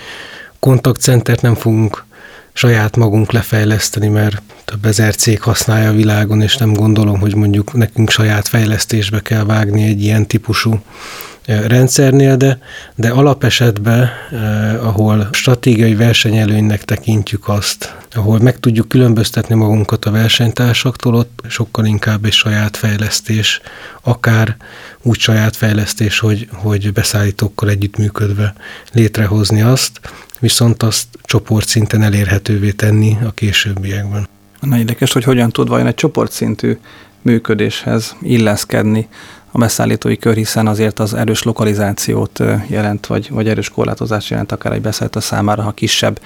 kontaktcentert 0.58 1.42
nem 1.42 1.54
fogunk 1.54 2.04
saját 2.52 2.96
magunk 2.96 3.32
lefejleszteni, 3.32 4.08
mert 4.08 4.42
több 4.64 4.84
ezer 4.84 5.14
cég 5.14 5.42
használja 5.42 5.88
a 5.88 5.94
világon, 5.94 6.42
és 6.42 6.56
nem 6.56 6.72
gondolom, 6.72 7.18
hogy 7.20 7.34
mondjuk 7.34 7.72
nekünk 7.72 8.10
saját 8.10 8.48
fejlesztésbe 8.48 9.20
kell 9.20 9.44
vágni 9.44 9.82
egy 9.82 10.02
ilyen 10.02 10.26
típusú 10.26 10.80
rendszernél, 11.46 12.36
de, 12.36 12.58
de 12.94 13.10
alapesetben, 13.10 14.08
eh, 14.30 14.86
ahol 14.86 15.28
stratégiai 15.32 15.94
versenyelőnynek 15.94 16.84
tekintjük 16.84 17.48
azt, 17.48 17.96
ahol 18.14 18.38
meg 18.38 18.60
tudjuk 18.60 18.88
különböztetni 18.88 19.54
magunkat 19.54 20.04
a 20.04 20.10
versenytársaktól, 20.10 21.14
ott 21.14 21.40
sokkal 21.48 21.84
inkább 21.84 22.24
egy 22.24 22.32
saját 22.32 22.76
fejlesztés, 22.76 23.60
akár 24.02 24.56
úgy 25.02 25.18
saját 25.18 25.56
fejlesztés, 25.56 26.18
hogy, 26.18 26.48
hogy 26.52 26.92
beszállítókkal 26.92 27.68
együttműködve 27.68 28.54
létrehozni 28.92 29.62
azt, 29.62 30.00
viszont 30.38 30.82
azt 30.82 31.06
csoportszinten 31.22 32.02
elérhetővé 32.02 32.70
tenni 32.70 33.16
a 33.26 33.30
későbbiekben. 33.30 34.28
Na 34.60 34.78
érdekes, 34.78 35.12
hogy 35.12 35.24
hogyan 35.24 35.50
tud 35.50 35.68
vajon 35.68 35.86
egy 35.86 35.94
csoportszintű 35.94 36.78
működéshez 37.22 38.16
illeszkedni 38.22 39.08
a 39.56 39.58
beszállítói 39.58 40.16
kör, 40.16 40.34
hiszen 40.34 40.66
azért 40.66 40.98
az 40.98 41.14
erős 41.14 41.42
lokalizációt 41.42 42.42
jelent, 42.66 43.06
vagy, 43.06 43.30
vagy 43.30 43.48
erős 43.48 43.68
korlátozást 43.68 44.30
jelent 44.30 44.52
akár 44.52 44.72
egy 44.72 44.80
beszállító 44.80 45.20
számára, 45.20 45.62
ha 45.62 45.70
kisebb 45.70 46.20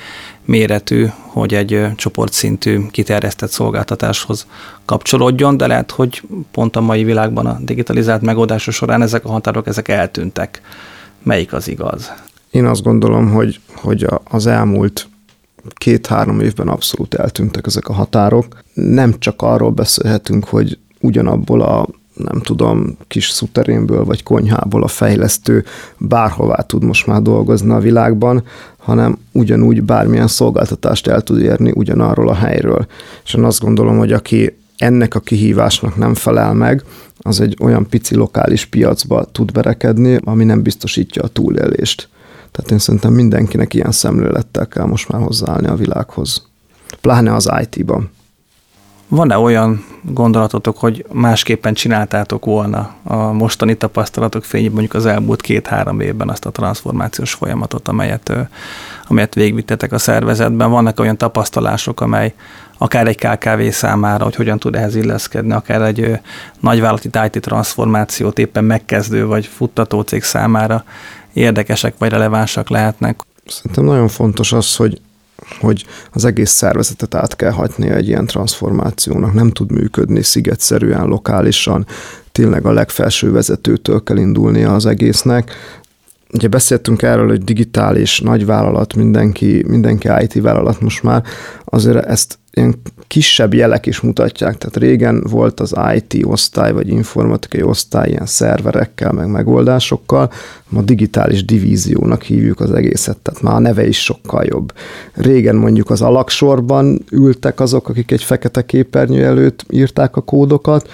méretű, 0.44 1.06
hogy 1.16 1.54
egy 1.54 1.86
csoportszintű 1.96 2.86
kiterjesztett 2.90 3.50
szolgáltatáshoz 3.50 4.46
kapcsolódjon, 4.84 5.56
de 5.56 5.66
lehet, 5.66 5.90
hogy 5.90 6.22
pont 6.50 6.76
a 6.76 6.80
mai 6.80 7.04
világban 7.04 7.46
a 7.46 7.58
digitalizált 7.60 8.22
megoldások 8.22 8.74
során 8.74 9.02
ezek 9.02 9.24
a 9.24 9.30
határok 9.30 9.66
ezek 9.66 9.88
eltűntek. 9.88 10.60
Melyik 11.22 11.52
az 11.52 11.68
igaz? 11.68 12.12
Én 12.50 12.64
azt 12.66 12.82
gondolom, 12.82 13.30
hogy, 13.30 13.60
hogy 13.74 14.06
az 14.24 14.46
elmúlt 14.46 15.08
két-három 15.74 16.40
évben 16.40 16.68
abszolút 16.68 17.14
eltűntek 17.14 17.66
ezek 17.66 17.88
a 17.88 17.92
határok. 17.92 18.58
Nem 18.74 19.18
csak 19.18 19.42
arról 19.42 19.70
beszélhetünk, 19.70 20.44
hogy 20.44 20.78
ugyanabból 21.00 21.60
a 21.60 21.86
nem 22.22 22.40
tudom, 22.40 22.96
kis 23.08 23.28
szuterénből 23.28 24.04
vagy 24.04 24.22
konyhából 24.22 24.82
a 24.82 24.88
fejlesztő 24.88 25.64
bárhová 25.98 26.56
tud 26.56 26.84
most 26.84 27.06
már 27.06 27.22
dolgozni 27.22 27.72
a 27.72 27.78
világban, 27.78 28.44
hanem 28.78 29.18
ugyanúgy 29.32 29.82
bármilyen 29.82 30.28
szolgáltatást 30.28 31.06
el 31.06 31.22
tud 31.22 31.40
érni 31.40 31.72
ugyanarról 31.74 32.28
a 32.28 32.34
helyről. 32.34 32.86
És 33.24 33.34
én 33.34 33.44
azt 33.44 33.60
gondolom, 33.60 33.98
hogy 33.98 34.12
aki 34.12 34.58
ennek 34.76 35.14
a 35.14 35.20
kihívásnak 35.20 35.96
nem 35.96 36.14
felel 36.14 36.54
meg, 36.54 36.84
az 37.18 37.40
egy 37.40 37.56
olyan 37.60 37.86
pici 37.88 38.14
lokális 38.14 38.64
piacba 38.64 39.24
tud 39.24 39.52
berekedni, 39.52 40.18
ami 40.24 40.44
nem 40.44 40.62
biztosítja 40.62 41.22
a 41.22 41.28
túlélést. 41.28 42.08
Tehát 42.50 42.70
én 42.70 42.78
szerintem 42.78 43.12
mindenkinek 43.12 43.74
ilyen 43.74 43.92
szemlélettel 43.92 44.66
kell 44.66 44.86
most 44.86 45.08
már 45.08 45.22
hozzáállni 45.22 45.66
a 45.66 45.74
világhoz. 45.74 46.48
Pláne 47.00 47.34
az 47.34 47.50
IT-ban. 47.60 48.10
Van-e 49.10 49.38
olyan 49.38 49.84
gondolatotok, 50.02 50.78
hogy 50.78 51.04
másképpen 51.12 51.74
csináltátok 51.74 52.44
volna 52.44 52.94
a 53.02 53.16
mostani 53.16 53.74
tapasztalatok 53.74 54.44
fényében 54.44 54.72
mondjuk 54.72 54.94
az 54.94 55.06
elmúlt 55.06 55.40
két-három 55.40 56.00
évben 56.00 56.28
azt 56.28 56.46
a 56.46 56.50
transformációs 56.50 57.32
folyamatot, 57.32 57.88
amelyet, 57.88 58.32
amelyet 59.08 59.34
végvittetek 59.34 59.92
a 59.92 59.98
szervezetben? 59.98 60.70
Vannak 60.70 61.00
olyan 61.00 61.16
tapasztalások, 61.16 62.00
amely 62.00 62.34
akár 62.78 63.06
egy 63.06 63.16
KKV 63.16 63.68
számára, 63.70 64.24
hogy 64.24 64.34
hogyan 64.34 64.58
tud 64.58 64.74
ehhez 64.74 64.94
illeszkedni, 64.94 65.52
akár 65.52 65.82
egy 65.82 66.18
nagyvállalati 66.60 67.10
IT 67.24 67.40
transformációt 67.40 68.38
éppen 68.38 68.64
megkezdő 68.64 69.26
vagy 69.26 69.46
futtató 69.46 70.00
cég 70.00 70.22
számára 70.22 70.84
érdekesek 71.32 71.94
vagy 71.98 72.10
relevánsak 72.10 72.68
lehetnek? 72.68 73.20
Szerintem 73.46 73.84
nagyon 73.84 74.08
fontos 74.08 74.52
az, 74.52 74.76
hogy 74.76 75.00
hogy 75.60 75.84
az 76.12 76.24
egész 76.24 76.50
szervezetet 76.50 77.14
át 77.14 77.36
kell 77.36 77.50
hagyni 77.50 77.88
egy 77.88 78.08
ilyen 78.08 78.26
transformációnak. 78.26 79.32
Nem 79.32 79.50
tud 79.50 79.72
működni 79.72 80.22
szigetszerűen, 80.22 81.06
lokálisan, 81.06 81.86
tényleg 82.32 82.66
a 82.66 82.72
legfelső 82.72 83.32
vezetőtől 83.32 84.02
kell 84.02 84.16
indulnia 84.16 84.74
az 84.74 84.86
egésznek. 84.86 85.52
Ugye 86.32 86.48
beszéltünk 86.48 87.02
erről, 87.02 87.28
hogy 87.28 87.44
digitális 87.44 88.20
nagyvállalat, 88.20 88.94
mindenki, 88.94 89.64
mindenki 89.66 90.08
IT 90.20 90.34
vállalat 90.34 90.80
most 90.80 91.02
már, 91.02 91.22
azért 91.64 92.06
ezt 92.06 92.38
ilyen 92.52 92.74
kisebb 93.06 93.54
jelek 93.54 93.86
is 93.86 94.00
mutatják. 94.00 94.58
Tehát 94.58 94.76
régen 94.76 95.24
volt 95.30 95.60
az 95.60 95.74
IT 95.94 96.24
osztály, 96.24 96.72
vagy 96.72 96.88
informatikai 96.88 97.62
osztály 97.62 98.08
ilyen 98.08 98.26
szerverekkel, 98.26 99.12
meg 99.12 99.28
megoldásokkal, 99.30 100.32
ma 100.68 100.82
digitális 100.82 101.44
divíziónak 101.44 102.22
hívjuk 102.22 102.60
az 102.60 102.72
egészet, 102.72 103.16
tehát 103.16 103.42
már 103.42 103.54
a 103.54 103.58
neve 103.58 103.86
is 103.86 104.02
sokkal 104.02 104.44
jobb. 104.44 104.72
Régen 105.12 105.56
mondjuk 105.56 105.90
az 105.90 106.02
alaksorban 106.02 107.04
ültek 107.10 107.60
azok, 107.60 107.88
akik 107.88 108.10
egy 108.10 108.22
fekete 108.22 108.64
képernyő 108.64 109.24
előtt 109.24 109.64
írták 109.70 110.16
a 110.16 110.20
kódokat, 110.20 110.88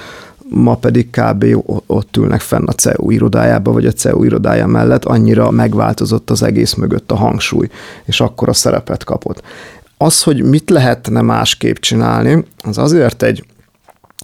ma 0.49 0.75
pedig 0.75 1.11
kb. 1.11 1.45
ott 1.87 2.17
ülnek 2.17 2.41
fenn 2.41 2.67
a 2.67 2.73
CEU 2.73 3.11
irodájába, 3.11 3.73
vagy 3.73 3.87
a 3.87 3.93
CEU 3.93 4.25
irodája 4.25 4.67
mellett, 4.67 5.05
annyira 5.05 5.51
megváltozott 5.51 6.31
az 6.31 6.43
egész 6.43 6.75
mögött 6.75 7.11
a 7.11 7.17
hangsúly, 7.17 7.69
és 8.05 8.21
akkor 8.21 8.49
a 8.49 8.53
szerepet 8.53 9.05
kapott. 9.05 9.43
Az, 9.97 10.23
hogy 10.23 10.43
mit 10.43 10.71
lehetne 10.71 11.21
másképp 11.21 11.77
csinálni, 11.77 12.45
az 12.65 12.79
azért 12.79 13.23
egy 13.23 13.45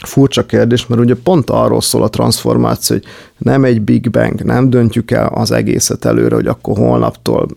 furcsa 0.01 0.47
kérdés, 0.47 0.87
mert 0.87 1.01
ugye 1.01 1.15
pont 1.15 1.51
arról 1.51 1.81
szól 1.81 2.03
a 2.03 2.09
transformáció, 2.09 2.97
hogy 2.97 3.07
nem 3.39 3.65
egy 3.65 3.81
Big 3.81 4.11
Bang, 4.11 4.43
nem 4.43 4.71
döntjük 4.71 5.11
el 5.11 5.27
az 5.27 5.51
egészet 5.51 6.05
előre, 6.05 6.35
hogy 6.35 6.47
akkor 6.47 6.77
holnaptól, 6.77 7.49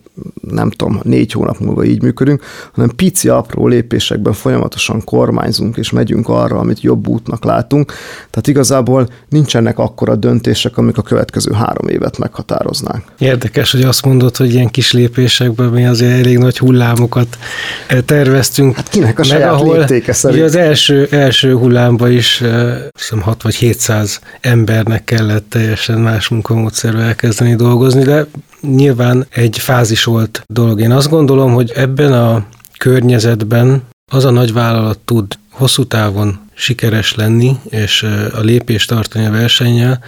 nem 0.50 0.70
tudom, 0.70 1.00
négy 1.02 1.32
hónap 1.32 1.58
múlva 1.58 1.84
így 1.84 2.02
működünk, 2.02 2.42
hanem 2.72 2.90
pici, 2.96 3.28
apró 3.28 3.66
lépésekben 3.66 4.32
folyamatosan 4.32 5.04
kormányzunk, 5.04 5.76
és 5.76 5.90
megyünk 5.90 6.28
arra, 6.28 6.58
amit 6.58 6.80
jobb 6.80 7.08
útnak 7.08 7.44
látunk. 7.44 7.92
Tehát 8.30 8.46
igazából 8.46 9.08
nincsenek 9.28 9.78
akkora 9.78 10.16
döntések, 10.16 10.76
amik 10.76 10.98
a 10.98 11.02
következő 11.02 11.52
három 11.52 11.88
évet 11.88 12.18
meghatároznák. 12.18 13.02
Érdekes, 13.18 13.72
hogy 13.72 13.82
azt 13.82 14.04
mondod, 14.04 14.36
hogy 14.36 14.52
ilyen 14.54 14.70
kis 14.70 14.92
lépésekben 14.92 15.68
mi 15.68 15.86
azért 15.86 16.18
elég 16.18 16.38
nagy 16.38 16.58
hullámokat 16.58 17.38
eh, 17.86 18.00
terveztünk. 18.00 18.76
Hát 18.76 18.88
kinek 18.88 19.18
a 19.18 19.22
saját 19.22 19.52
ahol, 19.52 19.78
léptéke 19.78 20.12
szerint? 20.12 20.44
az 20.44 20.56
első, 20.56 21.08
első 21.10 21.54
hullámban 21.54 22.12
is, 22.12 22.25
eh, 22.40 22.76
hiszem 22.98 23.20
6 23.20 23.42
vagy 23.42 23.54
700 23.54 24.20
embernek 24.40 25.04
kellett 25.04 25.50
teljesen 25.50 25.98
más 25.98 26.28
munkamódszerrel 26.28 27.02
elkezdeni 27.02 27.54
dolgozni, 27.54 28.02
de 28.02 28.26
nyilván 28.60 29.26
egy 29.30 29.58
fázis 29.58 30.04
volt 30.04 30.42
dolog. 30.46 30.80
Én 30.80 30.92
azt 30.92 31.08
gondolom, 31.08 31.52
hogy 31.52 31.72
ebben 31.74 32.12
a 32.12 32.46
környezetben 32.78 33.82
az 34.12 34.24
a 34.24 34.30
nagy 34.30 34.52
vállalat 34.52 34.98
tud 34.98 35.38
hosszú 35.50 35.84
távon 35.84 36.40
sikeres 36.54 37.14
lenni, 37.14 37.56
és 37.68 38.02
a 38.32 38.40
lépést 38.40 38.88
tartani 38.88 39.26
a 39.26 39.30
versennyel, 39.30 40.00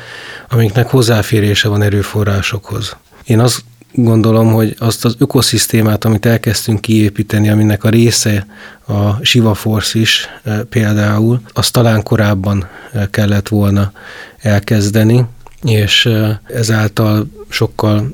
amiknek 0.48 0.86
hozzáférése 0.90 1.68
van 1.68 1.82
erőforrásokhoz. 1.82 2.96
Én 3.24 3.40
azt 3.40 3.64
gondolom, 3.92 4.52
hogy 4.52 4.76
azt 4.78 5.04
az 5.04 5.14
ökoszisztémát, 5.18 6.04
amit 6.04 6.26
elkezdtünk 6.26 6.80
kiépíteni, 6.80 7.48
aminek 7.48 7.84
a 7.84 7.88
része 7.88 8.46
a 8.86 9.24
Shiva 9.24 9.54
Force 9.54 9.98
is 9.98 10.28
például, 10.68 11.40
azt 11.52 11.72
talán 11.72 12.02
korábban 12.02 12.68
kellett 13.10 13.48
volna 13.48 13.92
elkezdeni, 14.38 15.24
és 15.62 16.08
ezáltal 16.46 17.26
sokkal 17.48 18.10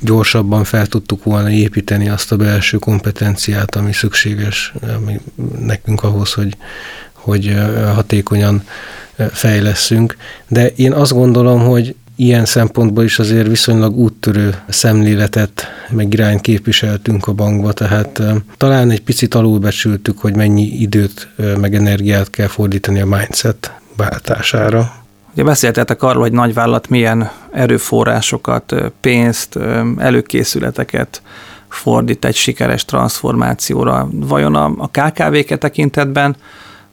gyorsabban 0.00 0.64
fel 0.64 0.86
tudtuk 0.86 1.24
volna 1.24 1.50
építeni 1.50 2.08
azt 2.08 2.32
a 2.32 2.36
belső 2.36 2.78
kompetenciát, 2.78 3.74
ami 3.74 3.92
szükséges 3.92 4.72
ami 4.96 5.20
nekünk 5.60 6.02
ahhoz, 6.02 6.32
hogy, 6.32 6.56
hogy 7.12 7.56
hatékonyan 7.94 8.62
fejleszünk. 9.30 10.16
De 10.48 10.68
én 10.68 10.92
azt 10.92 11.12
gondolom, 11.12 11.60
hogy 11.60 11.94
ilyen 12.16 12.44
szempontból 12.44 13.04
is 13.04 13.18
azért 13.18 13.48
viszonylag 13.48 13.98
úttörő 14.18 14.54
szemléletet, 14.68 15.66
meg 15.90 16.12
irányt 16.12 16.40
képviseltünk 16.40 17.26
a 17.26 17.32
bankba, 17.32 17.72
tehát 17.72 18.22
talán 18.56 18.90
egy 18.90 19.02
picit 19.02 19.34
alulbecsültük, 19.34 20.18
hogy 20.18 20.36
mennyi 20.36 20.62
időt, 20.62 21.28
meg 21.60 21.74
energiát 21.74 22.30
kell 22.30 22.46
fordítani 22.46 23.00
a 23.00 23.06
mindset 23.06 23.72
váltására. 23.96 24.92
Ugye 25.32 25.44
beszéltetek 25.44 26.02
arról, 26.02 26.22
hogy 26.22 26.32
nagyvállalat 26.32 26.88
milyen 26.88 27.30
erőforrásokat, 27.52 28.74
pénzt, 29.00 29.58
előkészületeket 29.96 31.22
fordít 31.68 32.24
egy 32.24 32.36
sikeres 32.36 32.84
transformációra. 32.84 34.08
Vajon 34.12 34.54
a, 34.54 34.72
a 34.76 34.88
KKV-ke 34.88 35.56
tekintetben 35.56 36.36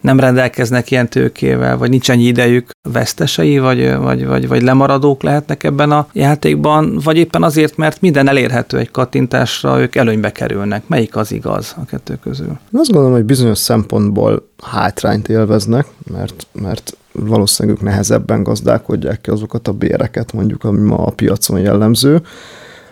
nem 0.05 0.19
rendelkeznek 0.19 0.91
ilyen 0.91 1.09
tőkével, 1.09 1.77
vagy 1.77 1.89
nincs 1.89 2.09
ennyi 2.09 2.23
idejük, 2.23 2.69
vesztesei, 2.91 3.59
vagy, 3.59 3.95
vagy, 3.97 4.25
vagy, 4.25 4.47
vagy 4.47 4.61
lemaradók 4.61 5.23
lehetnek 5.23 5.63
ebben 5.63 5.91
a 5.91 6.07
játékban, 6.13 6.99
vagy 7.03 7.17
éppen 7.17 7.43
azért, 7.43 7.77
mert 7.77 8.01
minden 8.01 8.27
elérhető 8.27 8.77
egy 8.77 8.91
kattintásra, 8.91 9.79
ők 9.79 9.95
előnybe 9.95 10.31
kerülnek. 10.31 10.87
Melyik 10.87 11.15
az 11.15 11.31
igaz 11.31 11.75
a 11.77 11.85
kettő 11.85 12.17
közül? 12.23 12.47
Én 12.47 12.79
azt 12.79 12.91
gondolom, 12.91 13.15
hogy 13.15 13.25
bizonyos 13.25 13.57
szempontból 13.57 14.47
hátrányt 14.63 15.29
élveznek, 15.29 15.87
mert, 16.11 16.47
mert 16.51 16.97
valószínűleg 17.11 17.77
ők 17.77 17.83
nehezebben 17.83 18.43
gazdálkodják 18.43 19.21
ki 19.21 19.29
azokat 19.29 19.67
a 19.67 19.73
béreket, 19.73 20.33
mondjuk, 20.33 20.63
ami 20.63 20.81
ma 20.81 20.97
a 20.97 21.11
piacon 21.11 21.59
jellemző. 21.59 22.21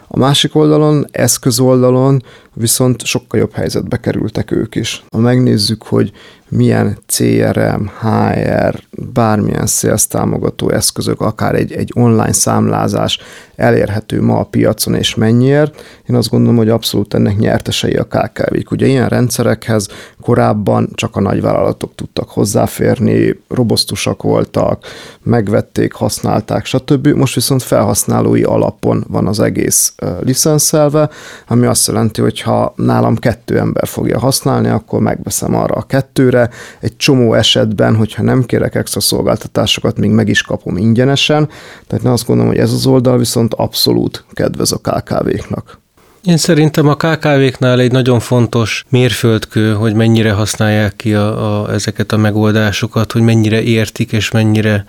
A 0.08 0.18
másik 0.18 0.56
oldalon, 0.56 1.08
eszköz 1.12 1.60
oldalon 1.60 2.24
viszont 2.54 3.06
sokkal 3.06 3.40
jobb 3.40 3.54
helyzetbe 3.54 4.00
kerültek 4.00 4.52
ők 4.52 4.76
is. 4.76 5.04
Ha 5.12 5.20
megnézzük, 5.20 5.84
hogy 5.84 6.12
milyen 6.56 6.98
CRM, 7.08 7.86
HR, 8.02 8.84
bármilyen 9.14 9.66
sales 9.66 10.08
támogató 10.08 10.70
eszközök, 10.70 11.22
akár 11.22 11.56
egy, 11.56 11.72
egy 11.72 11.92
online 11.96 12.34
számlázás 12.34 13.20
elérhető 13.56 14.22
ma 14.22 14.40
a 14.40 14.44
piacon 14.44 14.96
és 14.96 15.16
mennyiért, 15.16 15.82
én 16.10 16.16
azt 16.16 16.30
gondolom, 16.30 16.58
hogy 16.58 16.70
abszolút 16.70 17.14
ennek 17.14 17.38
nyertesei 17.38 17.94
a 17.94 18.04
KKV-k. 18.04 18.72
Ugye 18.72 18.86
ilyen 18.86 19.10
rendszerekhez 19.10 19.88
korábban 20.22 20.90
csak 20.96 21.16
a 21.16 21.22
nagyvállalatok 21.22 21.96
tudtak 21.96 22.30
hozzáférni, 22.30 23.40
robosztusak 23.50 24.24
voltak, 24.24 24.86
megvették, 25.24 25.94
használták, 25.94 26.66
stb. 26.66 27.08
Most 27.08 27.36
viszont 27.36 27.64
felhasználói 27.64 28.44
alapon 28.44 29.06
van 29.08 29.28
az 29.28 29.40
egész 29.40 29.94
licenszelve, 30.22 31.10
ami 31.48 31.66
azt 31.66 31.88
jelenti, 31.88 32.22
hogy 32.22 32.42
ha 32.42 32.74
nálam 32.76 33.16
kettő 33.16 33.58
ember 33.58 33.88
fogja 33.88 34.20
használni, 34.20 34.68
akkor 34.68 35.00
megveszem 35.00 35.56
arra 35.56 35.76
a 35.76 35.82
kettőre. 35.82 36.43
Egy 36.80 36.98
csomó 36.98 37.34
esetben, 37.34 37.96
hogyha 37.96 38.24
nem 38.24 38.44
kérek 38.44 38.76
extra 38.76 39.00
szolgáltatásokat, 39.00 39.98
még 39.98 40.10
meg 40.10 40.28
is 40.28 40.42
kapom 40.42 40.78
ingyenesen. 40.78 41.50
Tehát 41.88 42.06
én 42.06 42.12
azt 42.12 42.26
gondolom, 42.26 42.52
hogy 42.52 42.62
ez 42.62 42.72
az 42.72 42.86
oldal 42.86 43.18
viszont 43.18 43.54
abszolút 43.54 44.26
kedvez 44.34 44.72
a 44.72 44.78
KKV-knak. 44.78 45.82
Én 46.24 46.38
szerintem 46.38 46.88
a 46.88 46.96
KKV-knál 46.96 47.80
egy 47.80 47.92
nagyon 47.92 48.20
fontos 48.20 48.86
mérföldkő, 48.90 49.74
hogy 49.74 49.94
mennyire 49.94 50.32
használják 50.32 50.96
ki 50.96 51.14
a, 51.14 51.62
a, 51.64 51.74
ezeket 51.74 52.12
a 52.12 52.18
megoldásokat, 52.18 53.12
hogy 53.12 53.22
mennyire 53.22 53.62
értik 53.62 54.12
és 54.12 54.32
mennyire 54.32 54.86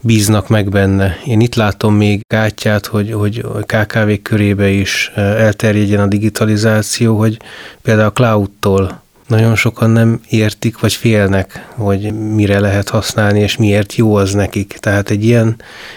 bíznak 0.00 0.48
meg 0.48 0.68
benne. 0.68 1.16
Én 1.24 1.40
itt 1.40 1.54
látom 1.54 1.94
még 1.94 2.20
gátját, 2.28 2.86
hogy, 2.86 3.12
hogy 3.12 3.44
a 3.54 3.58
KKV 3.58 4.10
körébe 4.22 4.68
is 4.68 5.10
elterjedjen 5.14 6.00
a 6.00 6.06
digitalizáció, 6.06 7.18
hogy 7.18 7.36
például 7.82 8.08
a 8.08 8.12
cloud-tól 8.12 9.02
nagyon 9.32 9.56
sokan 9.56 9.90
nem 9.90 10.20
értik, 10.28 10.78
vagy 10.78 10.92
félnek, 10.92 11.68
hogy 11.74 12.12
mire 12.34 12.60
lehet 12.60 12.88
használni, 12.88 13.40
és 13.40 13.56
miért 13.56 13.94
jó 13.94 14.14
az 14.14 14.32
nekik. 14.32 14.76
Tehát 14.80 15.10
egy 15.10 15.24
ilyen 15.24 15.56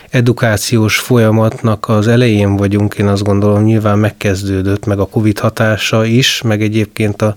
edukációs 0.10 0.98
folyamatnak 0.98 1.90
az 1.90 2.08
elején 2.08 2.56
vagyunk, 2.56 2.94
én 2.94 3.08
azt 3.08 3.24
gondolom, 3.24 3.64
nyilván 3.64 4.00
megkezdődött, 4.00 4.86
meg 4.86 5.00
a 5.00 5.06
Covid 5.06 5.40
hatása 5.40 6.06
is, 6.06 6.42
meg 6.42 6.62
egyébként 6.62 7.22
a, 7.22 7.36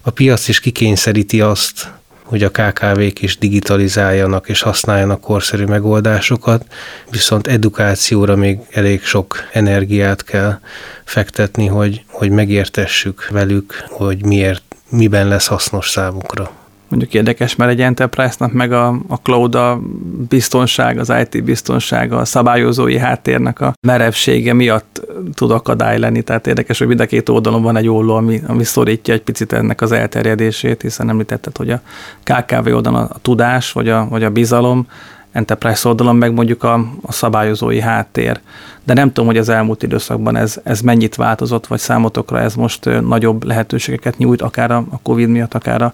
a 0.00 0.10
piac 0.10 0.48
is 0.48 0.60
kikényszeríti 0.60 1.40
azt, 1.40 1.92
hogy 2.22 2.42
a 2.42 2.50
KKV-k 2.50 3.22
is 3.22 3.38
digitalizáljanak 3.38 4.48
és 4.48 4.60
használjanak 4.60 5.20
korszerű 5.20 5.64
megoldásokat, 5.64 6.64
viszont 7.10 7.46
edukációra 7.46 8.36
még 8.36 8.58
elég 8.70 9.02
sok 9.02 9.36
energiát 9.52 10.24
kell 10.24 10.58
fektetni, 11.04 11.66
hogy, 11.66 12.04
hogy 12.06 12.30
megértessük 12.30 13.28
velük, 13.30 13.84
hogy 13.88 14.24
miért, 14.24 14.69
miben 14.90 15.28
lesz 15.28 15.46
hasznos 15.46 15.88
számukra 15.88 16.50
mondjuk 16.90 17.14
érdekes, 17.14 17.56
mert 17.56 17.70
egy 17.70 17.80
enterprise-nak 17.80 18.52
meg 18.52 18.72
a, 18.72 18.88
a 19.08 19.14
cloud 19.14 19.54
a 19.54 19.80
biztonság, 20.28 20.98
az 20.98 21.12
IT 21.22 21.44
biztonsága, 21.44 22.16
a 22.16 22.24
szabályozói 22.24 22.98
háttérnek 22.98 23.60
a 23.60 23.72
merevsége 23.86 24.52
miatt 24.52 25.00
tud 25.34 25.50
akadály 25.50 25.98
lenni. 25.98 26.22
Tehát 26.22 26.46
érdekes, 26.46 26.78
hogy 26.78 26.86
mind 26.86 27.00
a 27.00 27.06
két 27.06 27.28
oldalon 27.28 27.62
van 27.62 27.76
egy 27.76 27.88
olló, 27.88 28.14
ami, 28.14 28.42
ami 28.46 28.64
szorítja 28.64 29.14
egy 29.14 29.22
picit 29.22 29.52
ennek 29.52 29.80
az 29.80 29.92
elterjedését, 29.92 30.82
hiszen 30.82 31.08
említetted, 31.08 31.56
hogy 31.56 31.70
a 31.70 31.80
KKV 32.22 32.66
oldalon 32.66 33.02
a, 33.02 33.16
tudás, 33.22 33.72
vagy 33.72 33.88
a, 33.88 34.06
vagy 34.08 34.24
a 34.24 34.30
bizalom, 34.30 34.86
enterprise 35.32 35.88
oldalon 35.88 36.16
meg 36.16 36.32
mondjuk 36.32 36.62
a, 36.62 36.74
a 37.02 37.12
szabályozói 37.12 37.80
háttér. 37.80 38.40
De 38.84 38.94
nem 38.94 39.06
tudom, 39.06 39.26
hogy 39.26 39.38
az 39.38 39.48
elmúlt 39.48 39.82
időszakban 39.82 40.36
ez, 40.36 40.60
ez 40.62 40.80
mennyit 40.80 41.14
változott, 41.14 41.66
vagy 41.66 41.78
számotokra 41.78 42.40
ez 42.40 42.54
most 42.54 43.00
nagyobb 43.00 43.44
lehetőségeket 43.44 44.18
nyújt, 44.18 44.42
akár 44.42 44.70
a 44.70 44.84
Covid 45.02 45.28
miatt, 45.28 45.54
akár 45.54 45.82
a, 45.82 45.92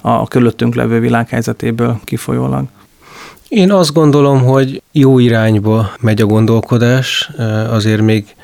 a 0.00 0.28
körülöttünk 0.28 0.74
levő 0.74 1.00
világhelyzetéből 1.00 2.00
kifolyólag? 2.04 2.64
Én 3.48 3.72
azt 3.72 3.92
gondolom, 3.92 4.44
hogy 4.44 4.82
jó 4.92 5.18
irányba 5.18 5.92
megy 6.00 6.20
a 6.20 6.26
gondolkodás, 6.26 7.30
azért 7.70 8.02
még 8.02 8.34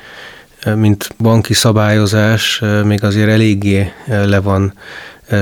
mint 0.75 1.09
banki 1.17 1.53
szabályozás, 1.53 2.61
még 2.83 3.03
azért 3.03 3.29
eléggé 3.29 3.91
le 4.05 4.39
van 4.39 4.73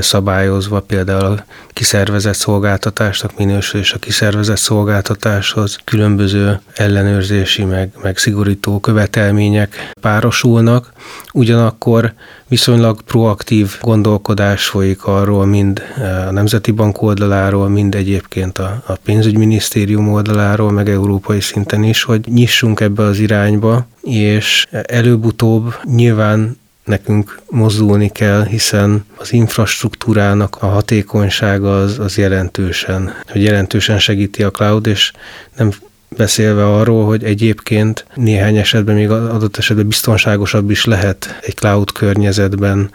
szabályozva, 0.02 0.80
például 0.80 1.24
a 1.24 1.46
kiszervezett 1.74 2.36
szolgáltatásnak 2.36 3.38
minősül, 3.38 3.80
és 3.80 3.93
a 3.93 4.00
kiszervezett 4.00 4.58
szolgáltatáshoz 4.58 5.80
különböző 5.84 6.60
ellenőrzési, 6.74 7.63
meg, 7.63 7.91
meg 8.02 8.17
szigorító 8.17 8.80
követelmények 8.80 9.91
párosulnak. 10.02 10.91
Ugyanakkor 11.34 12.13
viszonylag 12.48 13.02
proaktív 13.02 13.78
gondolkodás 13.82 14.65
folyik 14.65 15.04
arról, 15.06 15.46
mind 15.46 15.82
a 16.28 16.32
Nemzeti 16.32 16.72
Bank 16.72 17.02
oldaláról, 17.02 17.69
mind 17.69 17.96
egyébként 17.96 18.58
a, 18.58 18.84
a 18.86 18.93
pénzügyminisztérium 19.04 20.13
oldaláról, 20.13 20.72
meg 20.72 20.89
európai 20.89 21.39
szinten 21.39 21.84
is, 21.84 22.04
hogy 22.04 22.22
nyissunk 22.26 22.80
ebbe 22.80 23.04
az 23.04 23.19
irányba, 23.19 23.88
és 24.02 24.65
előbb-utóbb 24.72 25.76
nyilván 25.84 26.62
nekünk 26.84 27.39
mozdulni 27.50 28.10
kell, 28.10 28.46
hiszen 28.46 29.06
az 29.15 29.34
infrastruktúrának 29.34 30.58
a 30.60 30.65
hatékonysága 30.65 31.82
az, 31.82 32.00
az 32.00 32.17
jelentősen, 32.17 33.13
hogy 33.32 33.43
jelentősen 33.43 34.00
segíti 34.00 34.43
a 34.43 34.52
cloud, 34.52 34.88
és 34.88 35.12
nem 35.58 35.72
beszélve 36.17 36.65
arról, 36.65 37.06
hogy 37.06 37.24
egyébként 37.24 38.06
néhány 38.15 38.58
esetben 38.58 38.96
még 38.96 39.10
adott 39.10 39.58
esetben 39.58 39.88
biztonságosabb 39.88 40.69
is 40.69 40.86
lehet 40.86 41.39
egy 41.41 41.56
cloud 41.56 41.91
környezetben 41.91 42.91